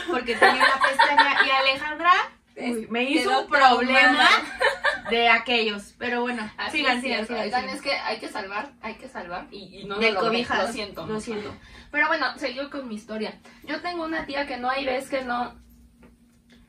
[0.10, 2.12] porque tenía una pestaña y Alejandra
[2.58, 4.28] uy, me hizo un problema
[5.10, 5.94] de aquellos.
[5.98, 9.48] Pero bueno, Así sigan, es sigan, sigan, es que hay que salvar, hay que salvar.
[9.52, 10.68] Y, y no de lo cobijas.
[10.68, 11.06] Lo siento.
[11.06, 11.54] Lo siento.
[11.92, 13.40] Pero bueno, seguido con mi historia.
[13.64, 15.56] Yo tengo una tía que no hay vez que no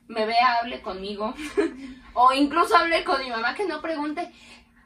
[0.09, 1.35] me vea, hable conmigo.
[2.15, 4.31] o incluso hable con mi mamá que no pregunte.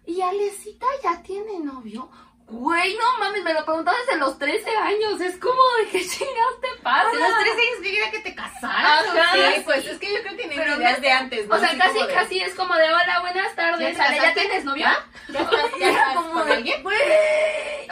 [0.07, 2.11] ¿Y Alecita ya tiene novio?
[2.51, 5.21] Güey, no mames, me lo preguntó desde los 13 años.
[5.21, 7.09] Es como de qué chingados te pasa.
[7.09, 9.05] Hace los tres años que quería que te casaras.
[9.07, 9.33] ¿o Ajá.
[9.55, 11.55] Sí, pues es que yo creo que tienen ideas no- de antes, ¿no?
[11.55, 13.93] O sea, Así casi, de, casi es como de hola, buenas tardes.
[13.97, 14.41] te ¿Ya casaste?
[14.41, 14.87] tienes novio?
[15.29, 16.85] ¿Ya ya estás Como con de, alguien?
[16.87, 16.91] O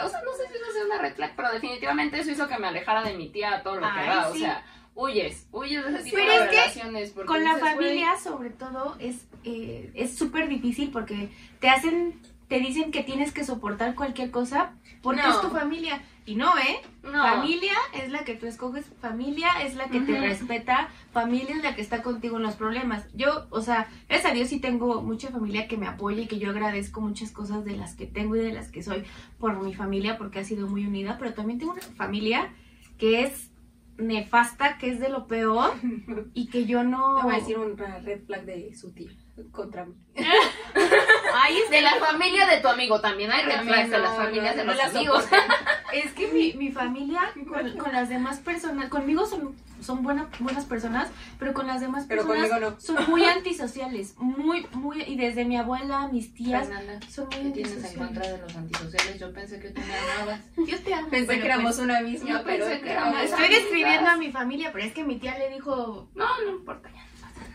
[0.09, 2.67] sea, no sé si eso sea una red flag, pero definitivamente eso hizo que me
[2.67, 4.29] alejara de mi tía a todo lo que da.
[4.29, 7.09] O sea, huyes, huyes de ese tipo Pero de es que relaciones.
[7.11, 11.29] porque Con la dices, familia, sobre todo, es eh, es súper difícil porque
[11.61, 15.29] te hacen, te dicen que tienes que soportar cualquier cosa porque No.
[15.29, 16.01] es tu familia.
[16.25, 16.79] Y no, ¿eh?
[17.03, 17.23] No.
[17.23, 21.75] Familia es la que tú escoges, familia es la que te respeta, familia es la
[21.75, 23.07] que está contigo en los problemas.
[23.15, 26.37] Yo, o sea, gracias a Dios sí tengo mucha familia que me apoya y que
[26.37, 29.03] yo agradezco muchas cosas de las que tengo y de las que soy
[29.39, 32.53] por mi familia porque ha sido muy unida, pero también tengo una familia
[32.99, 33.49] que es
[33.97, 35.73] nefasta, que es de lo peor
[36.35, 37.17] y que yo no...
[37.17, 39.09] Te voy a decir una red flag de su tía
[39.51, 39.95] contra mí.
[41.33, 44.55] Ay, es De la familia de tu amigo también hay flags de no, las familias
[44.55, 45.25] no, de los amigos.
[45.93, 50.65] Es que mi, mi familia con, con las demás personas, conmigo son, son buena- buenas
[50.65, 52.79] personas, pero con las demás Pero personas no.
[52.79, 57.49] son muy antisociales, muy, muy, y desde mi abuela, mis tías, Fernanda, son muy ¿qué
[57.49, 57.97] tienes en antisociales.
[58.07, 59.19] contra de los antisociales?
[59.19, 60.41] Yo pensé que tú me amabas.
[60.57, 61.09] Yo te amo.
[61.09, 64.09] Pensé pero que éramos pues, una misma, yo pero pensé que éramos éramos- Estoy describiendo
[64.11, 67.03] a mi familia, pero es que mi tía le dijo, No, no importa ya.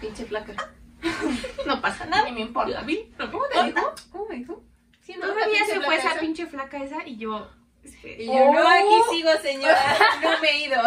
[0.01, 0.55] pinche flaca.
[1.67, 2.25] no pasa nada.
[2.25, 2.81] Ni me importa.
[2.81, 3.95] No me ¿Cómo te dijo?
[4.13, 4.63] ¿Cómo me dijo?
[5.03, 6.21] Sí, no, Todavía se fue esa esa.
[6.21, 7.51] pinche flaca esa y yo...
[8.03, 8.67] Y yo, no, Oh.
[8.69, 9.77] aquí sigo, señora.
[10.23, 10.81] No me he ido.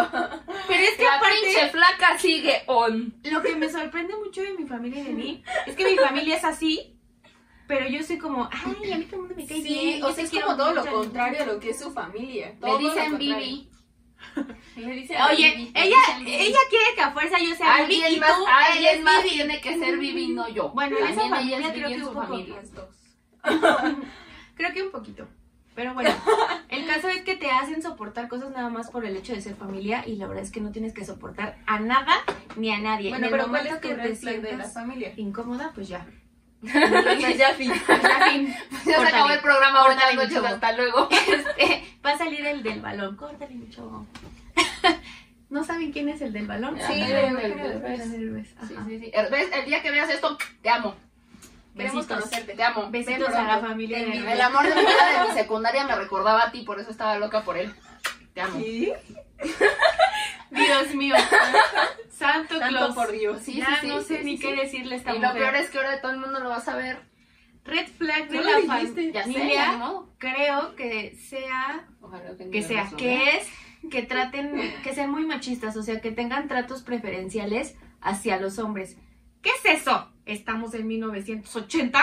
[0.66, 1.36] Pero es que La aparte...
[1.44, 3.14] pinche flaca sigue on.
[3.22, 6.36] Lo que me sorprende mucho de mi familia y de mí es que mi familia
[6.36, 6.96] es así,
[7.68, 9.96] pero yo soy como, ay, a mí todo el mundo me cae bien.
[9.96, 10.92] Sí, o sea, es como todo lo mucho".
[10.96, 12.56] contrario a lo que es su familia.
[12.60, 13.16] Todo lo dicen.
[13.18, 13.68] Bibi.
[14.76, 15.72] Le dicen Oye, Bibi.
[15.74, 16.34] ella, Bibi.
[16.34, 19.34] ella quiere que a fuerza yo sea Bibi y Alguien tú más, alguien más Bibi.
[19.36, 20.70] tiene que ser Bibi, no yo.
[20.70, 22.54] Bueno, en esa También familia ella es creo que un poco familia.
[22.56, 22.88] Las dos.
[24.54, 25.28] Creo que un poquito.
[25.74, 26.10] Pero bueno,
[26.68, 29.54] el caso es que te hacen soportar cosas nada más por el hecho de ser
[29.54, 32.14] familia y la verdad es que no tienes que soportar a nada
[32.56, 33.10] ni a nadie.
[33.10, 35.12] Bueno, en el pero ¿cuál momento es tu que te flag de la sientas familia?
[35.16, 36.04] incómoda, pues ya.
[37.20, 37.72] Pues ya fin.
[37.72, 38.54] Ya fin.
[38.84, 41.08] Ya se acabó el programa, buenas mi noches, hasta luego.
[41.10, 43.16] Este, va a salir el del balón.
[43.16, 44.06] Córtale mucho.
[45.50, 46.78] ¿No saben quién es el del balón?
[46.86, 48.46] Sí, el el del.
[48.66, 49.12] Sí, sí, sí.
[49.14, 50.94] El día que veas esto, te amo.
[51.74, 52.16] Queremos Besitos.
[52.18, 52.54] conocerte.
[52.54, 52.90] Te amo.
[52.90, 53.98] Besitos a la familia.
[53.98, 57.18] El amor de mi vida de mi secundaria me recordaba a ti, por eso estaba
[57.18, 57.72] loca por él.
[58.34, 58.58] Te amo.
[58.58, 58.92] ¿Sí?
[60.50, 61.14] Dios mío.
[62.18, 62.94] Santo Claus.
[62.94, 63.42] por Dios.
[63.42, 65.42] Sí, ya sí, sí, no sé ni qué decirle a esta Y lo mujer.
[65.42, 67.00] peor es que ahora todo el mundo lo va a saber.
[67.64, 69.12] Red flag de la lo.
[69.12, 69.80] Ya familia,
[70.18, 73.48] creo que sea Ojalá que sea, que es
[73.90, 78.96] que traten, que sean muy machistas, o sea, que tengan tratos preferenciales hacia los hombres.
[79.42, 80.10] ¿Qué es eso?
[80.24, 82.00] Estamos en 1980.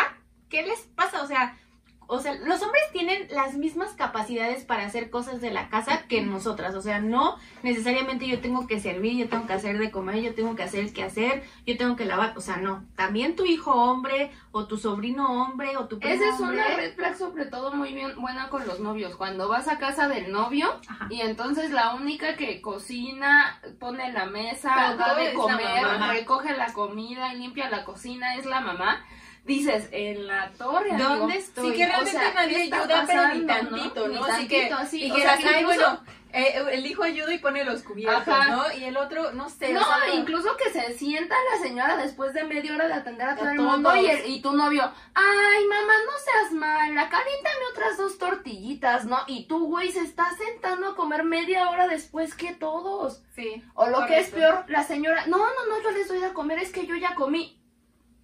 [0.49, 1.23] ¿Qué les pasa?
[1.23, 1.57] O sea,
[2.07, 6.21] o sea, los hombres tienen las mismas capacidades para hacer cosas de la casa que
[6.21, 6.75] nosotras.
[6.75, 10.33] O sea, no necesariamente yo tengo que servir, yo tengo que hacer de comer, yo
[10.35, 12.37] tengo que hacer qué hacer, yo tengo que lavar.
[12.37, 12.85] O sea, no.
[12.95, 16.57] También tu hijo hombre, o tu sobrino hombre, o tu primo Esa es hombre.
[16.57, 19.15] una red flag sobre todo muy bien buena con los novios.
[19.15, 21.07] Cuando vas a casa del novio Ajá.
[21.09, 26.55] y entonces la única que cocina, pone la mesa, Pero da de la comer, recoge
[26.55, 29.05] la comida y limpia la cocina es la mamá.
[29.45, 31.07] Dices, en la torre, amigo.
[31.17, 31.69] ¿Dónde estoy?
[31.71, 33.77] Sí que realmente O sea, ¿qué nadie está ayuda, pero ni pasando, no?
[33.77, 34.25] tantito, Ni ¿no?
[34.25, 36.03] Así que, y o que sea, incluso- bueno,
[36.33, 38.49] eh, el hijo ayuda y pone los cubiertos, Ajá.
[38.55, 38.63] ¿no?
[38.75, 39.71] Y el otro, no sé.
[39.71, 43.29] No, o sea, incluso que se sienta la señora después de media hora de atender
[43.29, 47.65] a todo el mundo y, el- y tu novio, ay mamá, no seas mala, caliéntame
[47.71, 49.19] otras dos tortillitas, ¿no?
[49.27, 53.21] Y tú, güey, se está sentando a comer media hora después que todos.
[53.35, 53.63] Sí.
[53.75, 56.57] O lo que es peor, la señora, no, no, no, yo les doy a comer,
[56.57, 57.61] es que yo ya comí.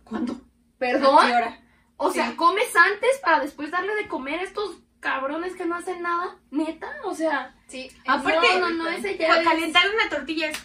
[0.03, 0.35] ¿Cuándo?
[0.81, 1.15] ¿A qué ¿Perdón?
[1.31, 1.59] hora?
[1.97, 2.15] O Sí.
[2.19, 6.35] sea, comes antes para después darle de comer a estos cabrones que no hacen nada,
[6.49, 7.91] neta, o sea, Sí.
[8.07, 10.57] Aparte, no, no, no, ese ya Para es- calentar una tortilla es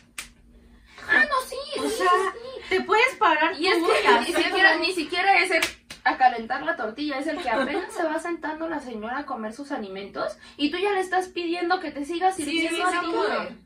[1.08, 4.76] Ah, no, sí, O sí, sea, sí, te puedes parar Y es que ni siquiera,
[4.76, 5.62] ni siquiera es el
[6.02, 9.52] a calentar la tortilla, es el que apenas se va sentando la señora a comer
[9.52, 13.06] sus alimentos y tú ya le estás pidiendo que te siga sirviendo sí, a sí,
[13.50, 13.56] ti.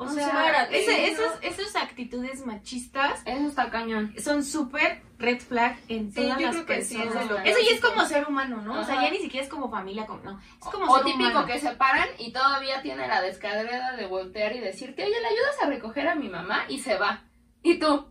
[0.00, 1.24] O O sea, sea, párate, ese- ¿no?
[1.24, 4.14] esas, esas actitudes machistas Eso está cañón.
[4.16, 7.46] son súper red flag en Sí, todas yo las creo que sí, es personas.
[7.46, 8.80] Eso ya es como ser humano, ¿no?
[8.80, 10.38] O sea, ya ni siquiera es como familia, como, no.
[10.38, 11.46] Es como O ser típico humano.
[11.46, 15.62] que se paran y todavía tiene la descadreda de voltear y decirte, oye, ¿le ayudas
[15.64, 16.64] a recoger a mi mamá?
[16.68, 17.24] Y se va.
[17.64, 18.06] Y tú,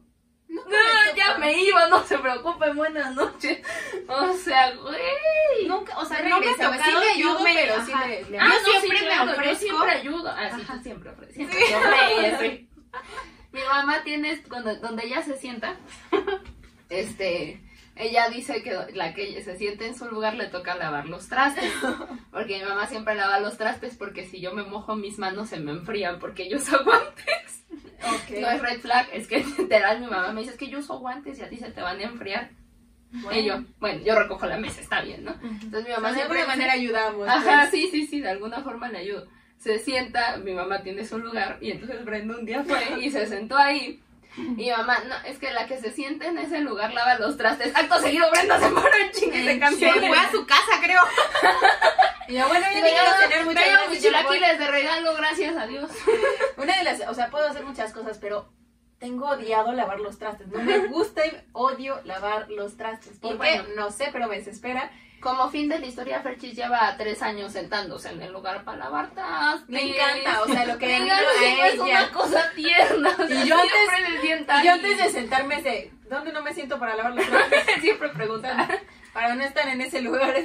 [0.49, 3.59] no, ya me iba, no se preocupen, buenas noches.
[4.07, 5.67] O sea, güey.
[5.67, 8.43] Nunca, o sea, Sí no me sí yo ayudo, me- pero sí le- le- Yo
[8.43, 9.43] Ah, no, siempre sí, me ofrezco.
[9.43, 10.29] Yo siempre ayudo.
[10.29, 11.35] Ah, sí, tú siempre ofreces.
[11.67, 12.67] Siempre.
[13.51, 15.75] Mi mamá tiene, cuando, donde ella se sienta,
[16.89, 17.61] este,
[17.95, 21.71] ella dice que la que se siente en su lugar le toca lavar los trastes.
[22.31, 25.59] Porque mi mamá siempre lava los trastes porque si yo me mojo mis manos se
[25.59, 26.77] me enfrían porque yo uso
[28.39, 30.99] No es red flag, es que literal mi mamá me dice es que yo uso
[30.99, 32.51] guantes y a ti se te van a enfriar.
[33.09, 33.39] Bueno.
[33.39, 35.31] Y yo, bueno, yo recojo la mesa, está bien, ¿no?
[35.41, 37.27] Entonces mi O mamá sea, de alguna manera ayudamos.
[37.27, 37.71] Ajá, pues.
[37.71, 39.27] sí, sí, sí, de alguna forma le ayudo.
[39.57, 43.25] Se sienta, mi mamá tiene su lugar y entonces Brenda un día fue y se
[43.25, 44.03] sentó ahí.
[44.37, 47.37] Y mi mamá, no, es que la que se siente en ese lugar lava los
[47.37, 47.75] trastes.
[47.75, 49.93] Acto seguido, Brenda se paró en chingue y se cambió.
[49.93, 51.01] Se fue a su casa, creo.
[52.27, 55.89] Y yo, bueno, yo quiero tener muchas gracias, mis chilaquiles de regalo, gracias a Dios.
[56.57, 58.49] Una de las, o sea, puedo hacer muchas cosas, pero
[58.99, 60.47] tengo odiado lavar los trastes.
[60.47, 63.17] No me gusta y odio lavar los trastes.
[63.19, 63.37] ¿Por qué?
[63.37, 63.63] bueno.
[63.75, 64.91] No sé, pero me desespera.
[65.19, 69.09] Como fin de la historia, Ferchis lleva tres años sentándose en el lugar para lavar
[69.15, 69.67] trastes.
[69.67, 73.09] Me encanta, o sea, lo que encanta, a es una cosa tierna.
[73.17, 76.77] o sea, Y yo antes- Y yo antes de sentarme sé, ¿dónde no me siento
[76.77, 77.81] para lavar los trastes?
[77.81, 78.67] siempre pregunta.
[79.11, 80.35] para no estar en ese lugar.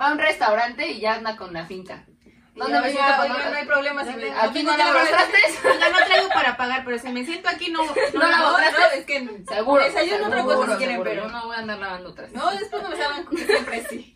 [0.00, 2.04] Va a un restaurante y ya anda con la finta.
[2.54, 4.04] ¿Dónde me siento oiga, no hay problema.
[4.04, 5.64] si me- Aquí no los lavar- trastes.
[5.64, 7.84] Oiga, no traigo para pagar, pero si me siento aquí no.
[7.84, 8.98] No No, lavo no, trastes.
[8.98, 9.84] es que Seguro.
[9.84, 12.36] Desayuno otra cosa si quieren, pero- no voy a andar lavando trastes.
[12.36, 14.12] No, después no me saben siempre sí.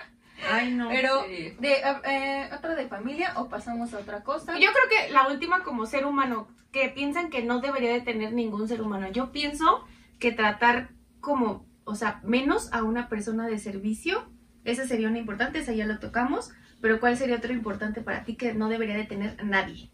[0.51, 0.89] Ay, no.
[0.89, 1.55] Pero, Sí.
[1.61, 4.59] de, eh, ¿otra de familia o pasamos a otra cosa?
[4.59, 8.33] Yo creo que la última como ser humano, que piensan que no debería de tener
[8.33, 9.07] ningún ser humano.
[9.13, 9.85] Yo pienso
[10.19, 10.89] que tratar
[11.21, 14.29] como, o sea, menos a una persona de servicio,
[14.65, 18.37] esa sería una importante, esa ya lo tocamos, pero ¿cuál sería otro importante para ti
[18.37, 19.91] que no debería de tener nadie?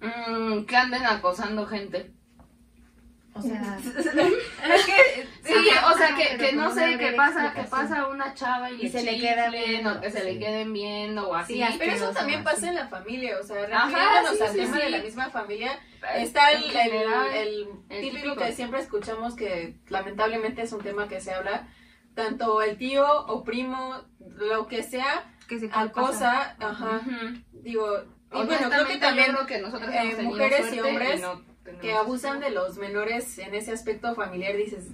[0.00, 2.12] Mm, que anden acosando gente.
[3.32, 7.62] O sea, es que, Sí, Ajá, o sea, que, no sé, que breve pasa, que
[7.62, 11.34] pasa una chava y, se le queda viendo, o que se le queden viendo o
[11.34, 11.54] así.
[11.54, 11.76] Sí, así.
[11.78, 12.44] pero eso también así.
[12.48, 14.82] pasa en la familia, o sea, Ajá, refiriéndonos sí, al sí, tema sí.
[14.82, 15.78] de la misma familia,
[16.16, 18.44] está el, el- general, el el típico, típico.
[18.44, 21.68] que siempre escuchamos que lamentablemente es un tema que se habla,
[22.14, 23.94] tanto el tío o primo,
[24.36, 27.00] lo que sea, que se acosa, ajá,
[27.52, 27.86] digo,
[28.32, 31.42] y bueno, creo que también creo que nosotros eh, mujeres y hombres no
[31.80, 34.86] que abusan de los menores en ese aspecto familiar, dices,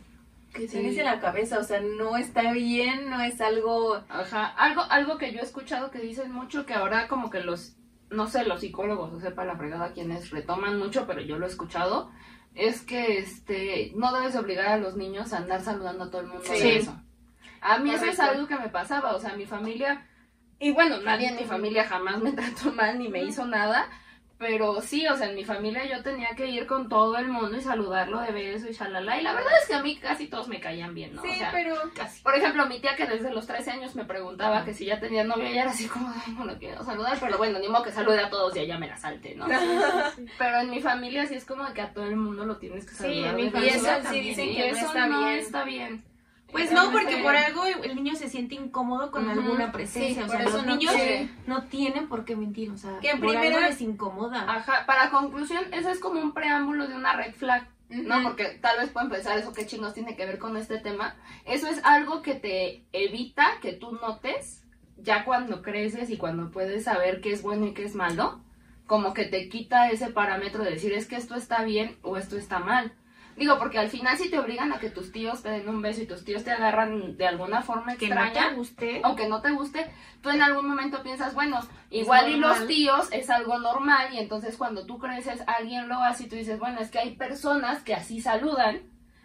[0.53, 0.79] que Sí.
[0.79, 4.03] tienes en la cabeza, o sea, no está bien, no es algo...
[4.09, 7.77] Ajá, algo, algo que yo he escuchado que dicen mucho que ahora como que los,
[8.11, 11.49] no sé, los psicólogos, o sepa la fregada quienes retoman mucho, pero yo lo he
[11.51, 12.11] escuchado,
[12.55, 16.29] es que este no debes obligar a los niños a andar saludando a todo el
[16.29, 16.59] mundo Sí.
[16.61, 16.99] de eso.
[17.61, 18.23] A mí eso es Correcto.
[18.37, 20.07] algo que me pasaba, o sea, mi familia,
[20.59, 23.89] y bueno, nadie en mi familia jamás me trató mal ni me hizo nada,
[24.39, 27.57] pero sí, o sea, en mi familia yo tenía que ir con todo el mundo
[27.57, 30.49] y saludarlo de beso y shalala, y la verdad es que a mí casi todos
[30.49, 31.23] me caían bien, ¿no?
[31.23, 31.75] Sí, o sea, pero...
[31.95, 32.23] Casi.
[32.23, 35.25] por ejemplo, mi tía que desde los 13 años me preguntaba que si ya tenía
[35.25, 37.93] novio, ella era así como, ay, no lo quiero saludar, pero bueno, ni modo que
[37.93, 39.47] salude a todos y ella me la salte, ¿no?
[40.39, 42.91] Pero en mi familia sí es como que a todo el mundo lo tienes que
[42.93, 43.31] Sí, saludar.
[43.31, 45.39] en mi familia sí dicen que no eso está no bien.
[45.39, 46.05] está bien.
[46.53, 50.23] Pues no, porque por algo el niño se siente incómodo con alguna presencia.
[50.23, 51.29] Sí, o sea, los no niños quiere.
[51.47, 52.71] no tienen por qué mentir.
[52.71, 54.45] O sea, Que en por algo les incomoda.
[54.49, 57.69] Ajá, para conclusión, eso es como un preámbulo de una red flag.
[57.89, 61.17] No, porque tal vez pueden pensar eso qué chingos tiene que ver con este tema.
[61.45, 64.65] Eso es algo que te evita que tú notes
[64.99, 68.41] ya cuando creces y cuando puedes saber qué es bueno y qué es malo.
[68.87, 72.37] Como que te quita ese parámetro de decir es que esto está bien o esto
[72.37, 72.93] está mal.
[73.37, 76.01] Digo, porque al final si te obligan a que tus tíos te den un beso
[76.01, 79.01] y tus tíos te agarran de alguna forma que no extraña, te guste.
[79.03, 79.87] aunque no te guste,
[80.23, 84.57] tú en algún momento piensas, bueno, igual y los tíos es algo normal y entonces
[84.57, 87.95] cuando tú creces alguien lo hace y tú dices, bueno, es que hay personas que
[87.95, 88.81] así saludan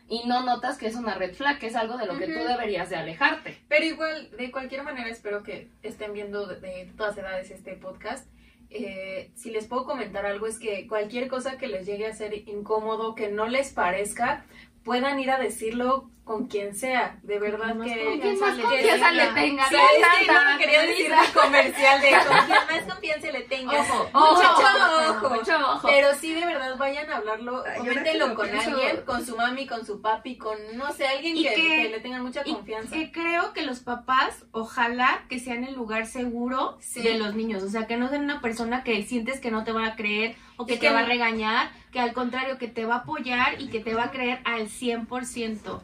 [0.09, 2.39] y no notas que es una red flag, que es algo de lo que tú
[2.45, 3.57] deberías de alejarte.
[3.69, 8.27] Pero igual, de cualquier manera, espero que estén viendo de, de todas edades este podcast.
[8.73, 12.47] Eh, si les puedo comentar algo, es que cualquier cosa que les llegue a ser
[12.47, 14.45] incómodo, que no les parezca,
[14.83, 17.17] puedan ir a decirlo con quien sea.
[17.23, 18.05] De verdad Más que...
[18.05, 19.25] confianza ¿Quién más le confianza tenga.
[19.25, 19.69] le tenga?
[19.69, 23.89] Sí, encanta, no quería decir comercial de con quien más confianza le tengas.
[23.89, 25.35] Ojo, Ojo, mucho ojo.
[25.35, 25.87] mucho ojo.
[25.87, 28.69] Pero sí, de verdad, vayan a hablarlo, coméntenlo con pienso.
[28.69, 31.89] alguien, con su mami, con su papi, con, no sé, alguien Y que, que- que
[31.89, 32.95] le tengan mucha Y confianza.
[32.95, 37.01] que creo que los papás, ojalá que sean el lugar seguro Sí.
[37.01, 37.63] de los niños.
[37.63, 40.35] O sea, que no sean una persona que sientes que no te va a creer
[40.57, 42.97] o que Es te que va a regañar, que al contrario, que te va a
[42.99, 45.81] apoyar y que te va a creer al 100%.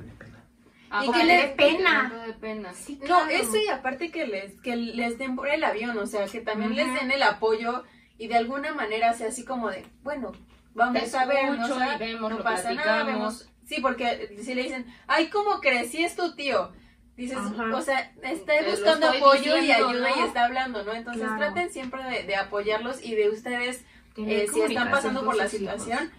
[0.89, 2.73] Ah, y que le dé te- pena.
[2.73, 6.25] Sí, No, eso y aparte que les, que les den por el avión, o sea,
[6.27, 7.83] que también les den el apoyo
[8.17, 10.31] y de alguna manera sea así como de, bueno,
[10.73, 11.53] vamos Te a ver, ¿no?
[11.55, 13.49] escucho O sea, y vemos, no pasa nada, vemos.
[13.65, 15.91] Sí, porque si le dicen, ay, ¿cómo crees?
[15.91, 16.71] Si es tu tío.
[17.17, 17.75] Dices, Ajá.
[17.75, 20.93] o sea, está buscando apoyo y ayuda y está hablando, ¿no?
[20.93, 21.37] Entonces Claro.
[21.37, 23.83] traten siempre de, de apoyarlos y de ustedes,
[24.17, 26.11] eh, si están pasando por la situación,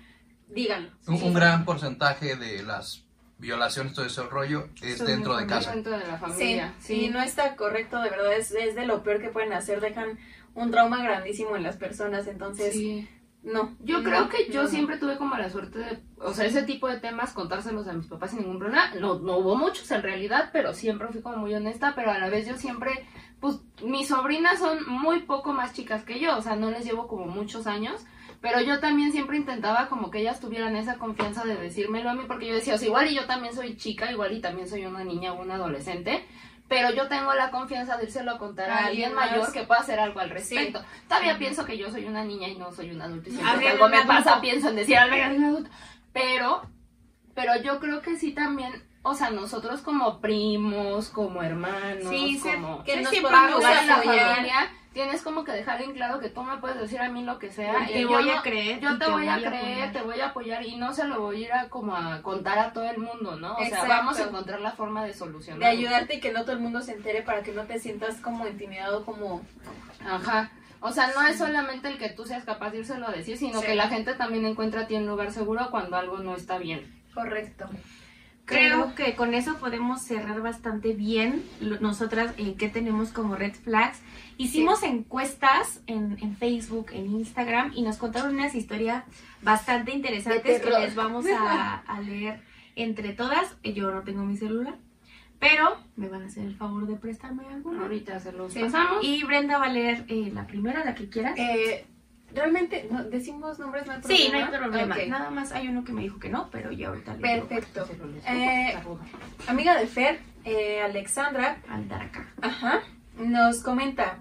[0.48, 0.90] díganlo.
[1.06, 1.24] Un, Sí.
[1.24, 3.04] un gran porcentaje de las
[3.38, 5.72] violaciones, todo ese rollo, es Son dentro de casa.
[5.72, 6.74] Dentro de la Sí, familia.
[6.80, 10.18] sí, no está correcto, de verdad, es, es de lo peor que pueden hacer, dejan
[10.54, 13.08] un trauma grandísimo en las personas, entonces, Sí.
[13.44, 13.76] no.
[13.80, 14.68] Yo no, creo que yo no.
[14.68, 18.06] siempre tuve como la suerte de, o sea, ese tipo de temas, contárselos a mis
[18.08, 18.92] papás sin ningún problema.
[18.98, 22.28] No, no hubo muchos en realidad, pero siempre fui como muy honesta, pero a la
[22.28, 23.06] vez yo siempre,
[23.38, 27.06] pues mis sobrinas son muy poco más chicas que yo, o sea, no les llevo
[27.06, 28.04] como muchos años,
[28.40, 32.22] pero yo también siempre intentaba como que ellas tuvieran esa confianza de decírmelo a mí,
[32.28, 34.86] porque yo decía, o sea, igual y yo también soy chica, igual y también soy
[34.86, 36.24] una niña o una adolescente.
[36.68, 39.30] Pero yo tengo la confianza de írselo a contar a Alguien más.
[39.30, 40.82] mayor que pueda hacer algo al respecto.
[41.08, 43.30] Todavía pienso que yo soy una niña y no soy un adulto.
[43.30, 45.70] Y siempre que algo me un pasa, pienso en decir algo a un adulto.
[46.12, 46.62] Pero,
[47.34, 52.84] pero yo creo que sí también, o sea, nosotros como primos, como hermanos, Sí, como
[52.84, 54.68] que nos podamos un apoyar.
[54.98, 57.52] Tienes como que dejar en claro que tú me puedes decir a mí lo que
[57.52, 57.86] sea.
[57.86, 59.92] Te y yo voy a creer Yo te, te voy a voy a creer, apoyar.
[59.92, 62.58] te voy a apoyar y no se lo voy a ir a como a contar
[62.58, 63.54] a todo el mundo, ¿no?
[63.54, 65.60] O sea, vamos a encontrar la forma de solucionar.
[65.60, 68.16] De ayudarte y que no todo el mundo se entere para que no te sientas
[68.16, 69.42] como intimidado, como...
[70.04, 70.50] Ajá.
[70.80, 73.60] O sea, no es solamente el que tú seas capaz de írselo a decir, sino
[73.60, 73.66] Sí.
[73.66, 76.92] que la gente también encuentra a ti un lugar seguro cuando algo no está bien.
[77.14, 77.68] Correcto.
[78.48, 81.44] Creo que con eso podemos cerrar bastante bien
[81.80, 84.00] nosotras eh, que tenemos como red flags.
[84.38, 89.04] Hicimos encuestas en, en Facebook, en Instagram y nos contaron unas historias
[89.42, 92.40] bastante interesantes que les vamos a, a leer
[92.76, 93.56] entre todas.
[93.62, 94.76] Yo no tengo mi celular,
[95.38, 97.82] pero me van a hacer el favor de prestarme alguna.
[97.82, 98.60] Ahorita se los Sí.
[98.60, 99.04] pasamos.
[99.04, 101.34] Y Brenda va a leer eh, la primera, la que quieras.
[101.38, 101.84] Eh,
[102.34, 103.86] Realmente, no, ¿decimos nombres?
[103.86, 104.24] No hay problema.
[104.24, 104.96] sí, no hay problema.
[105.08, 107.88] Nada más hay uno que me dijo que no, pero ya ahorita le Perfecto.
[108.26, 108.76] Eh.
[109.46, 112.32] Amiga de Fer, eh, Alexandra, al dar acá.
[112.42, 112.82] Ajá.
[113.18, 114.20] Nos comenta.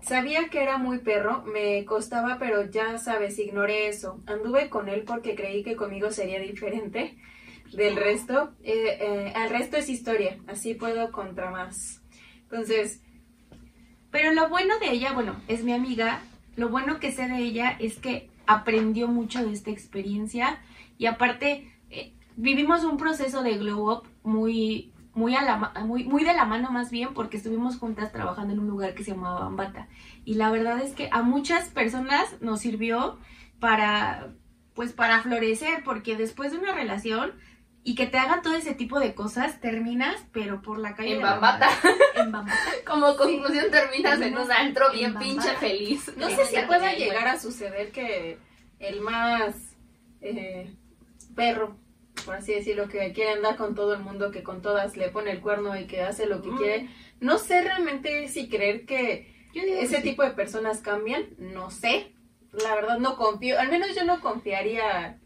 [0.00, 4.22] Sabía que era muy perro, me costaba, pero ya sabes, ignoré eso.
[4.26, 7.16] Anduve con él porque creí que conmigo sería diferente
[7.72, 8.54] del resto.
[8.62, 12.02] Eh, eh, al resto es historia, así puedo contra más.
[12.42, 13.02] Entonces,
[14.10, 16.22] Pero lo bueno de ella, bueno, es mi amiga,
[16.58, 20.58] lo bueno que sé de ella es que aprendió mucho de esta experiencia
[20.98, 26.24] y aparte eh, vivimos un proceso de glow up muy muy, a la, muy, muy
[26.24, 29.40] de la mano más bien porque estuvimos juntas trabajando en un lugar que se llamaba
[29.40, 29.88] Bambata.
[30.24, 33.18] Y la verdad es que a muchas personas nos sirvió
[33.58, 34.28] para,
[34.74, 37.32] pues para florecer, porque después de una relación
[37.90, 41.14] y que te hagan todo ese tipo de cosas, terminas, pero por la calle.
[41.16, 41.68] En Bambata.
[42.16, 42.58] En Bambata.
[42.86, 45.26] Como conclusión terminas en un antro en bien Bambata.
[45.32, 46.12] pinche feliz.
[46.16, 48.38] No sé si pueda llegar a suceder que
[48.78, 49.54] el más
[50.20, 50.70] eh,
[51.34, 51.76] perro,
[52.26, 55.30] por así decirlo, que quiere andar con todo el mundo, que con todas le pone
[55.30, 56.56] el cuerno y que hace lo que Mm.
[56.58, 56.88] quiere.
[57.20, 60.02] No sé realmente si creer que Yo digo que ese sí.
[60.02, 62.12] tipo de personas cambian, no sé.
[62.52, 65.18] La verdad no confío, al menos yo no confiaría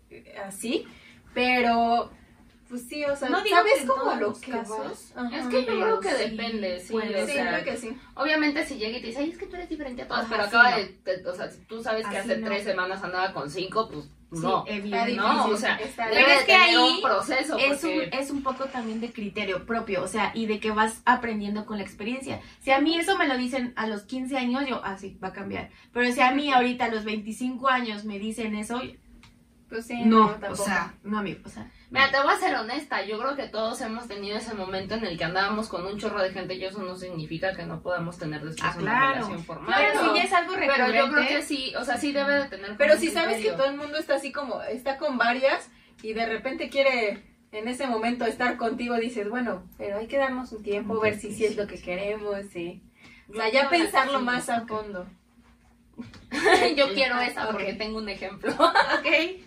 [0.46, 0.86] así,
[1.34, 2.10] pero
[2.72, 5.12] pues sí, o sea, No digo ¿sabes todos lo que casos, vas?
[5.14, 5.38] Ajá.
[5.38, 7.96] Es que yo creo que sí, depende, sí, puede o sí, sea, creo que sí.
[8.14, 10.30] Obviamente si llega y te dice, ay, es que tú eres diferente a todas, Ajá,
[10.30, 10.76] pero acaba no.
[10.78, 12.46] de, de- o sea, si tú sabes que Así hace no.
[12.48, 14.64] tres semanas andaba con cinco, pues no.
[14.66, 15.14] Sí, Está evidente.
[15.16, 18.10] no, o sea, Pero de es que tener ahí un proceso, es un, porque...
[18.18, 21.76] es un poco también de criterio propio, o sea, y de que vas aprendiendo con
[21.76, 22.40] la experiencia.
[22.60, 25.28] Si a mí eso me lo dicen a los 15 años, yo, ah, sí, va
[25.28, 25.68] a cambiar.
[25.92, 28.80] Pero si a mí ahorita a los 25 años me dicen eso,
[29.68, 30.64] Pues sí, no, o tampoco.
[30.64, 31.70] sea, no, amigo, o sea.
[31.92, 35.04] Mira, te voy a ser honesta, yo creo que todos hemos tenido ese momento en
[35.04, 38.18] el que andábamos con un chorro de gente y eso no significa que no podamos
[38.18, 39.14] tener después Ah, una claro.
[39.14, 39.74] relación formal.
[39.74, 40.96] Claro, si ya es algo Pero recurrente.
[40.98, 42.76] yo creo que sí, o sea, sí debe de tener...
[42.78, 45.68] Pero si sabes que todo el mundo está así como, está con varias
[46.02, 50.50] y de repente quiere en ese momento estar contigo, dices, bueno, pero hay que darnos
[50.52, 52.82] un tiempo, ver si sí es lo que queremos, sí.
[53.28, 54.24] O sea, ya pensarlo sí.
[54.24, 55.06] más a fondo.
[56.76, 57.52] yo quiero esa Ok.
[57.52, 58.52] porque tengo un ejemplo.
[58.98, 59.42] Ok.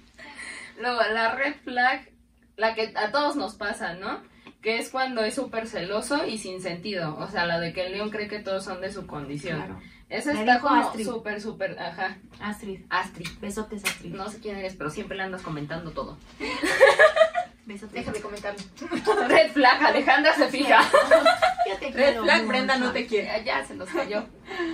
[0.79, 2.09] Luego, la red flag,
[2.57, 4.21] la que a todos nos pasa, ¿no?
[4.61, 7.15] Que es cuando es súper celoso y sin sentido.
[7.19, 9.57] O sea, la de que el león cree que todos son de su condición.
[9.57, 9.79] Claro.
[10.09, 12.17] Esa Me está como súper, súper, ajá.
[12.39, 13.27] Astrid, Astrid.
[13.41, 14.13] besotes, Astrid.
[14.13, 16.17] No sé quién eres, pero siempre le andas comentando todo.
[17.65, 17.95] Besotes.
[17.95, 18.59] Déjame comentarlo.
[19.27, 20.79] Red flag, Alejandra se fija.
[21.67, 22.47] Yo te Red flag, mucho.
[22.47, 23.25] Brenda no te quiere.
[23.27, 24.23] Ya, ya se nos cayó.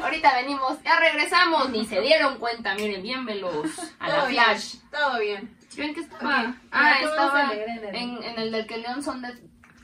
[0.03, 3.67] Ahorita venimos, ya regresamos, ni se dieron cuenta, miren, bien velos
[3.99, 4.75] a la bien, flash.
[4.91, 5.49] todo bien.
[5.75, 6.55] ¿Yo en qué estaba?
[6.71, 9.29] Ah, todo estaba en el- en, en el del que León son de...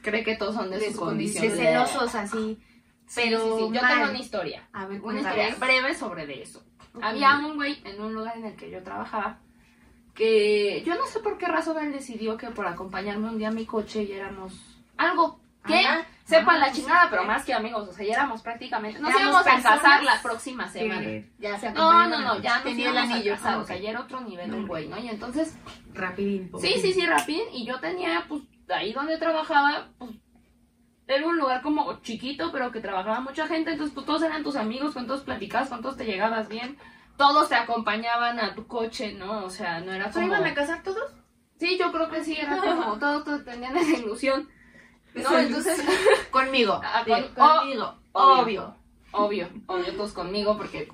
[0.02, 1.44] Cree que todos son de, De su condición.
[1.48, 2.58] De celosos así.
[3.08, 3.74] Sí, Pero sí, sí.
[3.74, 3.94] Yo mal.
[3.94, 4.68] tengo una historia.
[4.74, 6.64] A ver, Una historia breve sobre de eso.
[7.02, 9.40] Había un güey en un lugar en el que yo trabajaba
[10.16, 13.52] que yo no sé por qué razón él decidió que por acompañarme un día a
[13.52, 14.54] mi coche y éramos
[14.98, 16.06] algo que Ajá.
[16.24, 19.12] sepan Ah, la pues, chingada, pero más que amigos, o sea, ya éramos prácticamente, nos
[19.12, 21.02] Éramos íbamos a casar la próxima semana.
[21.02, 23.34] Que Ya se No, no, no, ya nos Tenía el anillo.
[23.34, 24.98] a casar, Ah, o sea, ya era otro nivel No, el güey, ¿no?
[24.98, 25.56] Y entonces
[25.94, 26.52] Rapidín.
[26.60, 27.44] Sí, sí, sí, rapidín.
[27.54, 30.12] Y yo tenía, pues, ahí donde trabajaba, pues,
[31.08, 33.72] era un lugar como chiquito, pero que trabajaba mucha gente.
[33.72, 36.78] Entonces, pues, todos eran tus amigos, con todos platicabas, con todos te llegabas bien.
[37.18, 39.44] Todos te acompañaban a tu coche, ¿no?
[39.46, 40.28] O sea, no era ¿Se como...
[40.28, 41.12] iban a casar todos?
[41.60, 43.00] Sí, yo creo que sí, era como...
[43.00, 44.48] Todos, todos tenían esa ilusión.
[45.14, 45.82] No, entonces...
[46.32, 46.80] Conmigo.
[46.84, 47.96] Ah, Sí, con- conmigo.
[48.14, 48.36] obvio.
[48.42, 48.76] Obvio.
[49.12, 50.90] Obvio, obvio, todos conmigo, porque...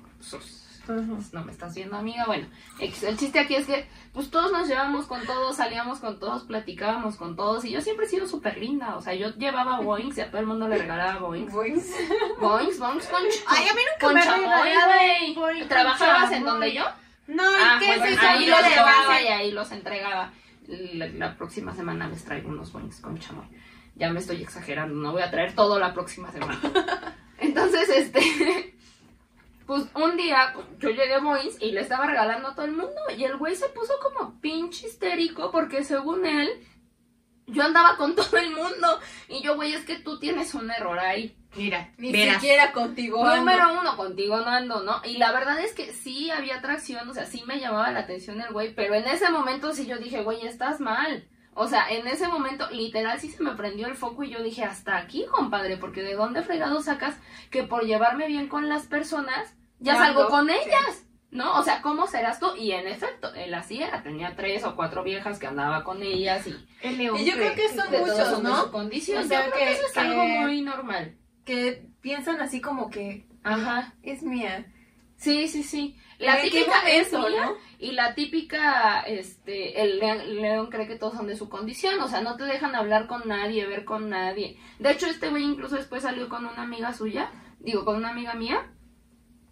[0.86, 2.46] pues, no me estás viendo amiga, bueno,
[2.78, 7.16] el chiste aquí es que pues todos nos llevamos con todos, salíamos con todos, platicábamos
[7.16, 10.20] con todos y yo siempre he sido súper linda, o sea, yo llevaba Boeings y
[10.20, 11.52] a todo el mundo le regalaba Boeings.
[11.52, 11.86] Boings.
[12.40, 15.68] Boeings, Boeings con, Ay, a mí nunca con me chamoy, güey.
[15.68, 16.84] ¿Trabajabas en donde yo?
[17.26, 18.26] No, Ah, ¿y qué bueno, es eso?
[18.26, 20.32] ahí ¿Y los llevaba y ahí los entregaba.
[20.68, 23.46] La, la próxima semana les traigo unos Boeings con chamoy.
[23.96, 26.60] Ya me estoy exagerando, no voy a traer todo la próxima semana.
[27.38, 28.74] Entonces, este...
[29.66, 32.72] Pues un día pues, yo llegué a Boeings y le estaba regalando a todo el
[32.72, 36.50] mundo y el güey se puso como pinche histérico porque según él
[37.46, 40.98] yo andaba con todo el mundo y yo güey es que tú tienes un error
[40.98, 41.36] ahí.
[41.56, 43.24] Mira, Ni siquiera contigo.
[43.24, 43.36] ando.
[43.36, 45.00] Número uno, contigo no ando, ¿no?
[45.04, 48.40] Y la verdad es que sí había atracción, o sea, sí me llamaba la atención
[48.40, 51.28] el güey, pero en ese momento sí yo dije, güey, estás mal.
[51.54, 54.64] O sea, en ese momento, literal, sí se me prendió el foco y yo dije,
[54.64, 57.16] hasta aquí, compadre, porque ¿de dónde fregado sacas
[57.50, 60.54] que por llevarme bien con las personas, ya salgo con sí.
[60.54, 61.06] ellas?
[61.30, 61.58] ¿No?
[61.58, 62.46] O sea, ¿cómo serás tú?
[62.56, 66.46] Y en efecto, él así era, tenía tres o cuatro viejas que andaba con ellas
[66.46, 67.18] y El león.
[67.18, 68.64] Y yo creo que son muchos, son ¿no?
[68.64, 69.24] su condición.
[69.24, 71.16] O sea, yo creo que, que- eso es que- algo muy normal.
[71.44, 73.94] Que piensan así como que Ajá.
[74.02, 74.66] es mía.
[75.16, 75.96] Sí, sí, sí.
[76.18, 77.56] La ¿En qué típica es mía, no?
[77.84, 82.22] Y la típica, este, el león, cree que todos son de su condición, o sea,
[82.22, 84.58] no te dejan hablar con nadie, ver con nadie.
[84.78, 87.30] De hecho, este güey incluso después salió con una amiga suya,
[87.60, 88.70] digo, con una amiga mía,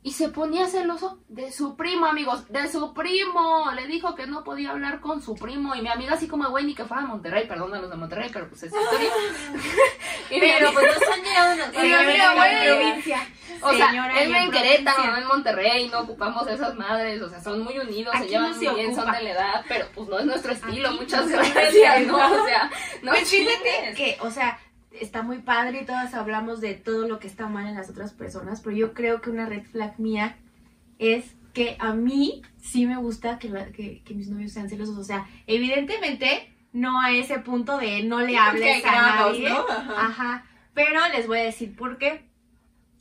[0.05, 3.71] Y se ponía celoso de su primo, amigos, de su primo.
[3.77, 5.77] Le dijo que no podía hablar con su primo.
[5.77, 7.97] Y mi amiga así como, güey, ni que fuera a Monterrey, perdón a los de
[7.97, 9.11] Monterrey, pero pues es historia.
[10.31, 12.67] y Pero pues de mira, la güey.
[12.67, 13.29] provincia.
[13.61, 17.63] o sea, él en Querétaro, no en Monterrey, no ocupamos esas madres, o sea, son
[17.63, 20.27] muy unidos, se llevan no muy bien, son de la edad, pero pues no es
[20.27, 22.07] nuestro estilo, Aquí muchas no gracias.
[22.07, 22.17] ¿no?
[22.17, 22.71] O sea,
[23.03, 24.59] no Pues fíjate que, o sea,
[25.01, 28.13] está muy padre y todas hablamos de todo lo que está mal en las otras
[28.13, 30.37] personas, pero yo creo que una red flag mía
[30.99, 34.97] es que a mí sí me gusta que, la- que, que mis novios sean celosos.
[34.97, 39.49] O sea, evidentemente no a ese punto de no le hables a nadie.
[39.49, 39.67] ¿no?
[39.69, 40.07] Ajá.
[40.07, 40.45] Ajá.
[40.75, 42.31] Pero les voy a decir por qué.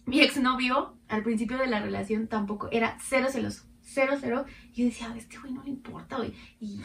[0.06, 3.64] Mi exnovio, al principio de la relación, tampoco era cero celoso.
[3.84, 4.46] Cero, cero.
[4.74, 6.34] Y yo decía, a este güey no le importa, güey.
[6.60, 6.84] ¿Y, y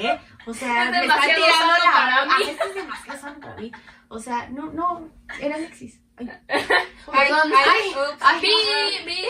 [0.00, 0.18] qué?
[0.46, 2.32] O sea, Es me está demasiado tirando la para mí.
[2.34, 3.72] Ah, este es demasiado para mí.
[4.14, 5.10] O sea, no, no,
[5.40, 6.00] era Alexis.
[6.16, 6.30] Ay.
[6.48, 7.92] Ay, Perdón, ay.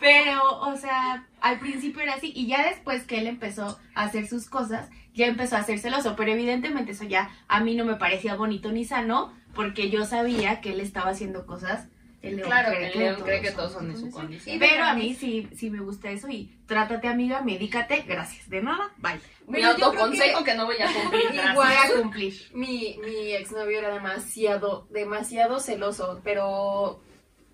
[0.00, 2.32] Pero, o sea, al principio era así.
[2.34, 6.16] Y ya después que él empezó a hacer sus cosas, ya empezó a ser celoso.
[6.16, 10.60] Pero evidentemente eso ya a mí no me parecía bonito ni sano, porque yo sabía
[10.60, 11.86] que él estaba haciendo cosas.
[12.22, 14.58] El león Claro, cree que el león cree que todos son de su condición.
[14.58, 18.48] Pero a mí sí, sí me gusta eso y trátate amiga, medícate, gracias.
[18.48, 19.20] De nada, bye.
[19.48, 21.34] Mi autoconsejo que no voy a cumplir.
[21.52, 21.72] Igual.
[21.76, 22.34] a cumplir.
[22.54, 27.00] Mi, mi exnovio era demasiado, demasiado celoso, pero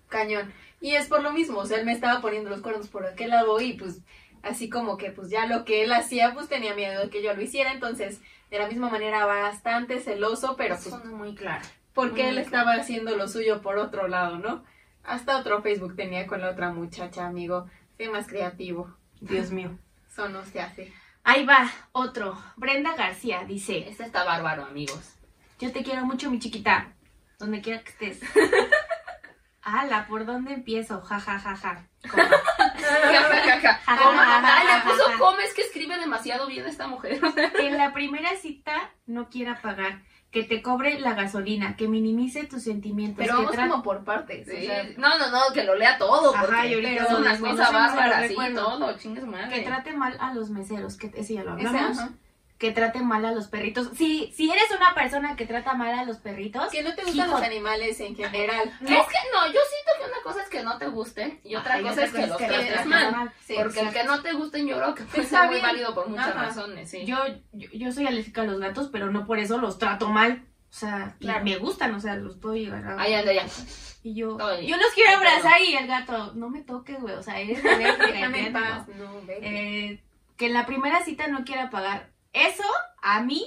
[0.07, 0.53] cañón.
[0.81, 3.31] Y es por lo mismo, o sea, él me estaba poniendo los cuernos por aquel
[3.31, 3.99] lado y pues
[4.43, 7.33] así como que pues ya lo que él hacía pues tenía miedo de que yo
[7.33, 11.65] lo hiciera, entonces de la misma manera bastante celoso, pero pues Suena muy claro.
[11.93, 14.63] Porque él estaba haciendo lo suyo por otro lado, ¿no?
[15.03, 17.67] Hasta otro Facebook tenía con la otra muchacha, amigo.
[17.97, 18.93] Sé más creativo.
[19.21, 19.77] Dios mío.
[20.09, 20.93] Eso no se hace.
[21.23, 22.37] Ahí va, otro.
[22.55, 25.15] Brenda García dice, Este está bárbaro, amigos.
[25.59, 26.93] yo te quiero mucho, mi chiquita,
[27.37, 28.21] donde quiera que estés.
[29.61, 31.01] Ala, ¿por dónde empiezo?
[31.01, 31.85] Ja, ja, ja, ja.
[33.97, 34.63] Coma.
[34.63, 37.19] Le puso come, es que escribe demasiado bien esta mujer.
[37.55, 40.01] Que en la primera cita no quiera pagar,
[40.31, 43.17] que te cobre la gasolina, que minimice tus sentimientos.
[43.25, 44.47] Pero que vamos como por partes.
[44.47, 44.65] o Sí.
[44.67, 46.35] sea, No, no, no, que lo lea todo.
[46.35, 48.63] Ajá, Porque y ahorita es una cosa bárbara, me sí, recuerdo.
[48.65, 49.49] todo, chingue su madre.
[49.55, 51.97] Que trate mal a los meseros, que ese ya lo ese, hablamos.
[51.99, 52.09] ajá.
[52.59, 53.89] Que trate mal a los perritos.
[53.95, 57.27] Si, si eres una persona que trata mal a los perritos, Que no te gustan
[57.27, 57.37] Hijo.
[57.37, 58.67] los animales en general.
[58.81, 61.75] Es que no, yo siento que una cosa es que no te gusten y otra
[61.75, 63.31] Ay, cosa es que los trates mal.
[63.45, 66.27] Sí, Porque el que no te gusten yo creo que ser muy válido por muchas
[66.27, 66.45] Ajá.
[66.47, 67.05] razones, sí.
[67.05, 67.17] yo,
[67.53, 70.43] yo, yo soy alérgica a los gatos, pero no por eso los trato mal.
[70.69, 71.43] O sea, Claro.
[71.45, 73.01] me gustan, o sea, los puedo llegar a...
[73.01, 73.45] Ahí anda ya.
[74.03, 77.39] Y yo, yo los quiero abrazar y el gato, no me toques, güey, o sea,
[77.39, 78.85] eres alérgica.
[78.97, 79.21] No.
[79.29, 80.03] Eh,
[80.37, 82.09] que en la primera cita no quiera pagar.
[82.33, 82.63] Eso,
[83.01, 83.43] a mí,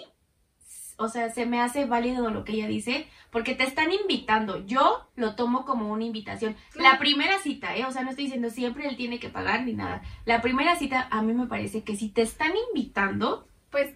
[0.96, 4.64] o sea, se me hace válido lo que ella dice, porque te están invitando.
[4.66, 6.56] Yo lo tomo como una invitación.
[6.74, 7.84] La primera cita, ¿eh?
[7.86, 10.02] O sea, no estoy diciendo siempre él tiene que pagar ni nada.
[10.26, 13.94] La primera cita, a mí me parece que si te están invitando, Pues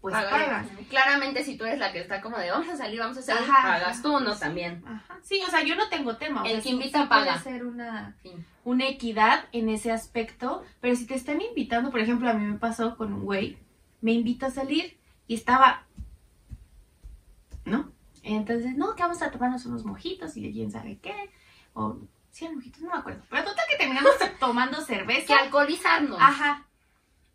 [0.00, 0.30] pues Paga.
[0.30, 0.66] pagas.
[0.88, 3.42] Claramente si tú eres la que está como de vamos a salir, vamos a salir,
[3.50, 3.72] Ajá.
[3.80, 4.84] pagas tú, no también.
[4.86, 5.18] Ajá.
[5.20, 6.42] Sí, o sea, yo no tengo tema.
[6.42, 7.38] o El sea, que invita sí puede paga.
[7.40, 8.14] ser una,
[8.62, 12.56] una equidad en ese aspecto, pero si te están invitando, por ejemplo, a mí me
[12.58, 13.58] pasó con un güey,
[14.06, 14.96] me invita a salir
[15.26, 15.84] y estaba,
[17.64, 17.90] ¿no?
[18.22, 21.12] Entonces, no, que vamos a tomarnos unos mojitos y de quién sabe qué,
[21.74, 21.98] o
[22.30, 25.36] sí, eran mojitos, no me acuerdo, pero total que terminamos tomando Que cerveza.
[25.36, 26.18] alcoholizarnos.
[26.20, 26.68] Ajá.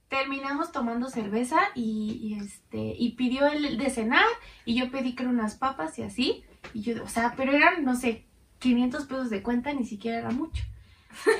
[0.08, 4.26] Terminamos tomando cerveza y, y, este y pidió el de cenar
[4.64, 7.84] y yo pedí que eran unas papas y así y yo, o sea, pero eran
[7.84, 8.26] no sé,
[8.60, 10.64] 500 pesos de cuenta, ni siquiera era mucho.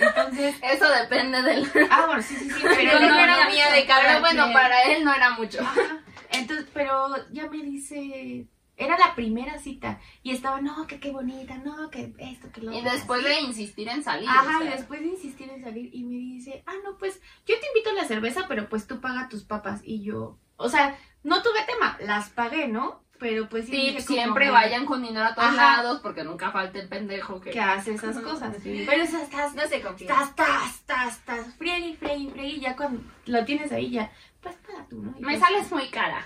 [0.02, 1.70] Entonces, Eso depende del...
[1.90, 4.84] ah, bueno, sí, sí, sí, pero no no era mía de cada Pero bueno, para
[4.84, 5.62] él no era mucho.
[5.62, 6.04] Ajá.
[6.32, 8.48] Entonces, pero ya me dice,
[8.78, 12.72] era la primera cita y estaba, no, que qué bonita, no, que esto, que lo
[12.72, 13.30] Y después así.
[13.30, 14.28] de insistir en salir.
[14.30, 14.72] Ajá, o sea.
[14.72, 17.94] después de insistir en salir y me dice, ah, no, pues yo te invito a
[17.94, 19.82] la cerveza, pero pues tú paga tus papas.
[19.84, 23.04] Y yo, o sea, no tuve tema, las pagué, ¿no?
[23.22, 25.78] Pero pues sí, siempre que- vayan con dinero a todos Ajá.
[25.78, 27.52] lados porque nunca falta el pendejo que...
[27.52, 28.58] que hace esas cosas.
[28.64, 28.84] Sí.
[28.90, 30.08] Pero sea, estás, no se confía.
[30.12, 34.12] estás, estás, estás, estás, friegue, friegue, y ya cuando lo tienes ahí ya,
[34.42, 35.14] pues paga tú, ¿no?
[35.20, 36.26] Y Me pues, sales muy cara.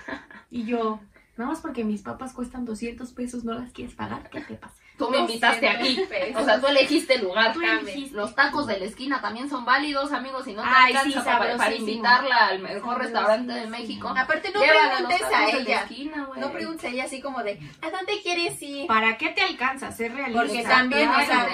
[0.50, 0.98] Y yo,
[1.36, 4.30] nada más porque mis papas cuestan 200 pesos, ¿no las quieres pagar?
[4.30, 4.80] ¿Qué te pasa?
[4.96, 6.06] Tú me invitaste 200 aquí.
[6.08, 6.42] pesos.
[6.42, 7.52] O sea, tú elegiste el lugar.
[7.52, 8.16] Tú elegiste.
[8.16, 10.44] Los tacos de la esquina también son válidos, amigos.
[10.44, 13.66] Si no te Ay, sí, alcanza para, para invitarla al mejor restaurante de.
[13.66, 15.80] México, Aparte, no preguntes a ella.
[15.82, 16.28] esquina.
[16.36, 18.86] No preguntes a ella así como de, ¿a dónde quieres ir?
[18.86, 19.92] ¿Para qué te alcanza?
[19.92, 20.42] Ser realista.
[20.42, 21.48] Porque también, o sea,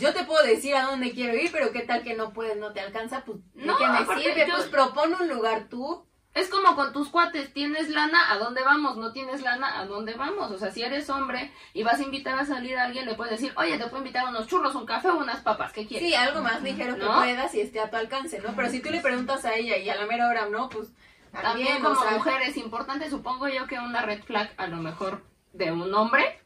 [0.00, 2.72] yo te puedo decir a dónde quiero ir, pero qué tal que no puedes, no
[2.72, 4.46] te alcanza, pues, ¿de No, qué me sirve?
[4.48, 6.07] yo- Pues propone un lugar tú.
[6.34, 8.96] Es como con tus cuates, tienes lana, ¿a dónde vamos?
[8.96, 10.50] No tienes lana, ¿a dónde vamos?
[10.52, 13.32] O sea, si eres hombre y vas a invitar a salir a alguien, le puedes
[13.32, 16.08] decir, oye, te puedo invitar a unos churros, un café o unas papas, ¿qué quieres?
[16.08, 17.16] Sí, algo más ligero que ¿No?
[17.16, 18.54] puedas y esté a tu alcance, ¿no?
[18.54, 20.92] Pero si tú le preguntas a ella y a la mera hora no, pues
[21.32, 24.68] También también, como o sea, mujer es importante, supongo yo que una red flag a
[24.68, 26.40] lo mejor de un hombre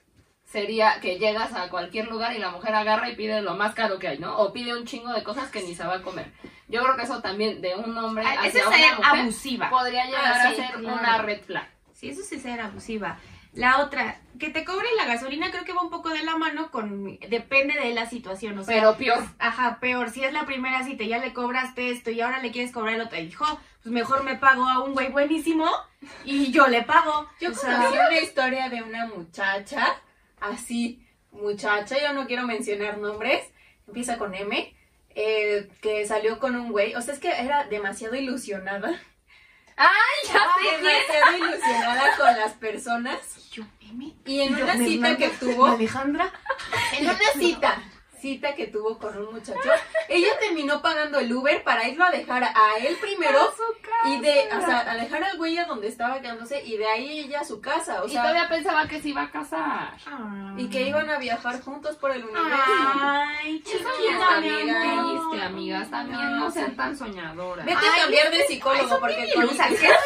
[0.53, 3.99] sería que llegas a cualquier lugar y la mujer agarra y pide lo más caro
[3.99, 4.37] que hay, ¿no?
[4.39, 6.31] O pide un chingo de cosas que ni se va a comer.
[6.69, 9.71] Yo creo que eso también de un hombre Ah, hacia una mujer abusiva.
[9.71, 10.97] podría llegar Ah, a ser claro.
[10.99, 11.69] una red flag.
[11.95, 13.19] Sí, eso sí ser abusiva.
[13.55, 16.71] La otra, que te cobren la gasolina, creo que va un poco de la mano
[16.71, 17.19] con.
[17.29, 18.59] Depende de la situación.
[18.59, 19.23] O sea, Pero peor.
[19.39, 20.09] Ajá, peor.
[20.09, 22.95] Si es la primera cita, y ya le cobraste esto y ahora le quieres cobrar
[22.95, 23.19] el otro.
[23.19, 23.45] Y dijo,
[23.83, 25.69] pues mejor me pago a un güey buenísimo
[26.25, 27.29] y yo le pago.
[27.41, 30.01] Yo O sea, conocí una historia de una muchacha,
[30.43, 33.43] así, muchacha, yo no quiero mencionar nombres,
[33.87, 34.75] empieza con M,
[35.15, 39.01] eh, que salió con un güey, o sea, es que era demasiado ilusionada,
[39.77, 39.89] ¡Ay,
[40.27, 44.13] ya sé demasiado ilusionada con las personas, yo, M.
[44.27, 46.31] y en Yo, una ¿me cita que tuvo, Alejandra.
[46.99, 47.83] en una cita,
[48.23, 49.69] cita que tuvo con un muchacho,
[50.09, 53.53] ella terminó pagando el Uber para irlo a dejar a él primero,
[54.05, 57.19] y de, o sea, a dejar al güey a donde estaba quedándose, y de ahí
[57.21, 58.23] ella a su casa, o y sea...
[58.23, 59.97] todavía pensaba que se iba a casar.
[60.57, 62.73] Y que iban a viajar juntos por el universo.
[63.01, 64.43] Ay, chiquita, amor.
[64.43, 65.91] triste, amigas.
[65.91, 67.67] También no sean tan soñadoras.
[67.67, 69.97] Vete a cambiar de psicólogo porque con- es ser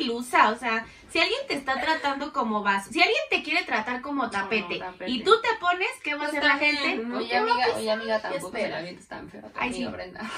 [0.00, 0.50] ilusa.
[0.50, 0.84] O sea,
[1.14, 5.08] si alguien te está tratando como vaso, si alguien te quiere tratar como tapete, tapete.
[5.12, 6.96] y tú te pones, ¿qué va a Pues hacer la gente?
[7.04, 7.18] ¿no?
[7.18, 9.42] Oye, amiga, oye, amiga, tampoco se la vientes tan feo.
[9.54, 9.94] Ay, amiga sí.
[9.94, 10.20] Brenda.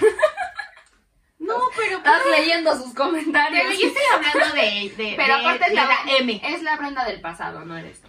[1.39, 3.63] No, pero Estás leyendo sus comentarios.
[3.67, 6.41] Pero yo estoy hablando de, de, Pero de- aparte es de la, M.
[6.45, 8.09] Es la Brenda del pasado, no eres tú.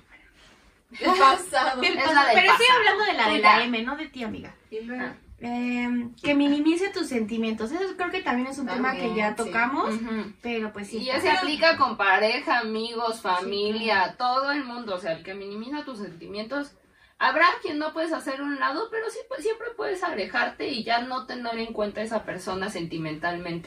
[1.00, 1.80] El pasado.
[1.82, 4.24] Del es la del pero estoy hablando de la de la M, no de ti,
[4.26, 4.54] amiga.
[4.72, 7.72] Y luego- Eh, que minimice tus sentimientos.
[7.72, 9.36] Eso creo que también es un tema que ya sí.
[9.36, 9.94] tocamos.
[10.42, 10.98] Pero pues sí.
[10.98, 14.96] Y ya se aplica con pareja, amigos, familia, todo el mundo.
[14.96, 16.74] O sea, el que minimiza tus sentimientos.
[17.20, 21.02] Habrá quien no puedes hacer un lado, pero sí, pues, siempre puedes alejarte y ya
[21.02, 23.50] no tener en cuenta a esa persona sentimentalmente.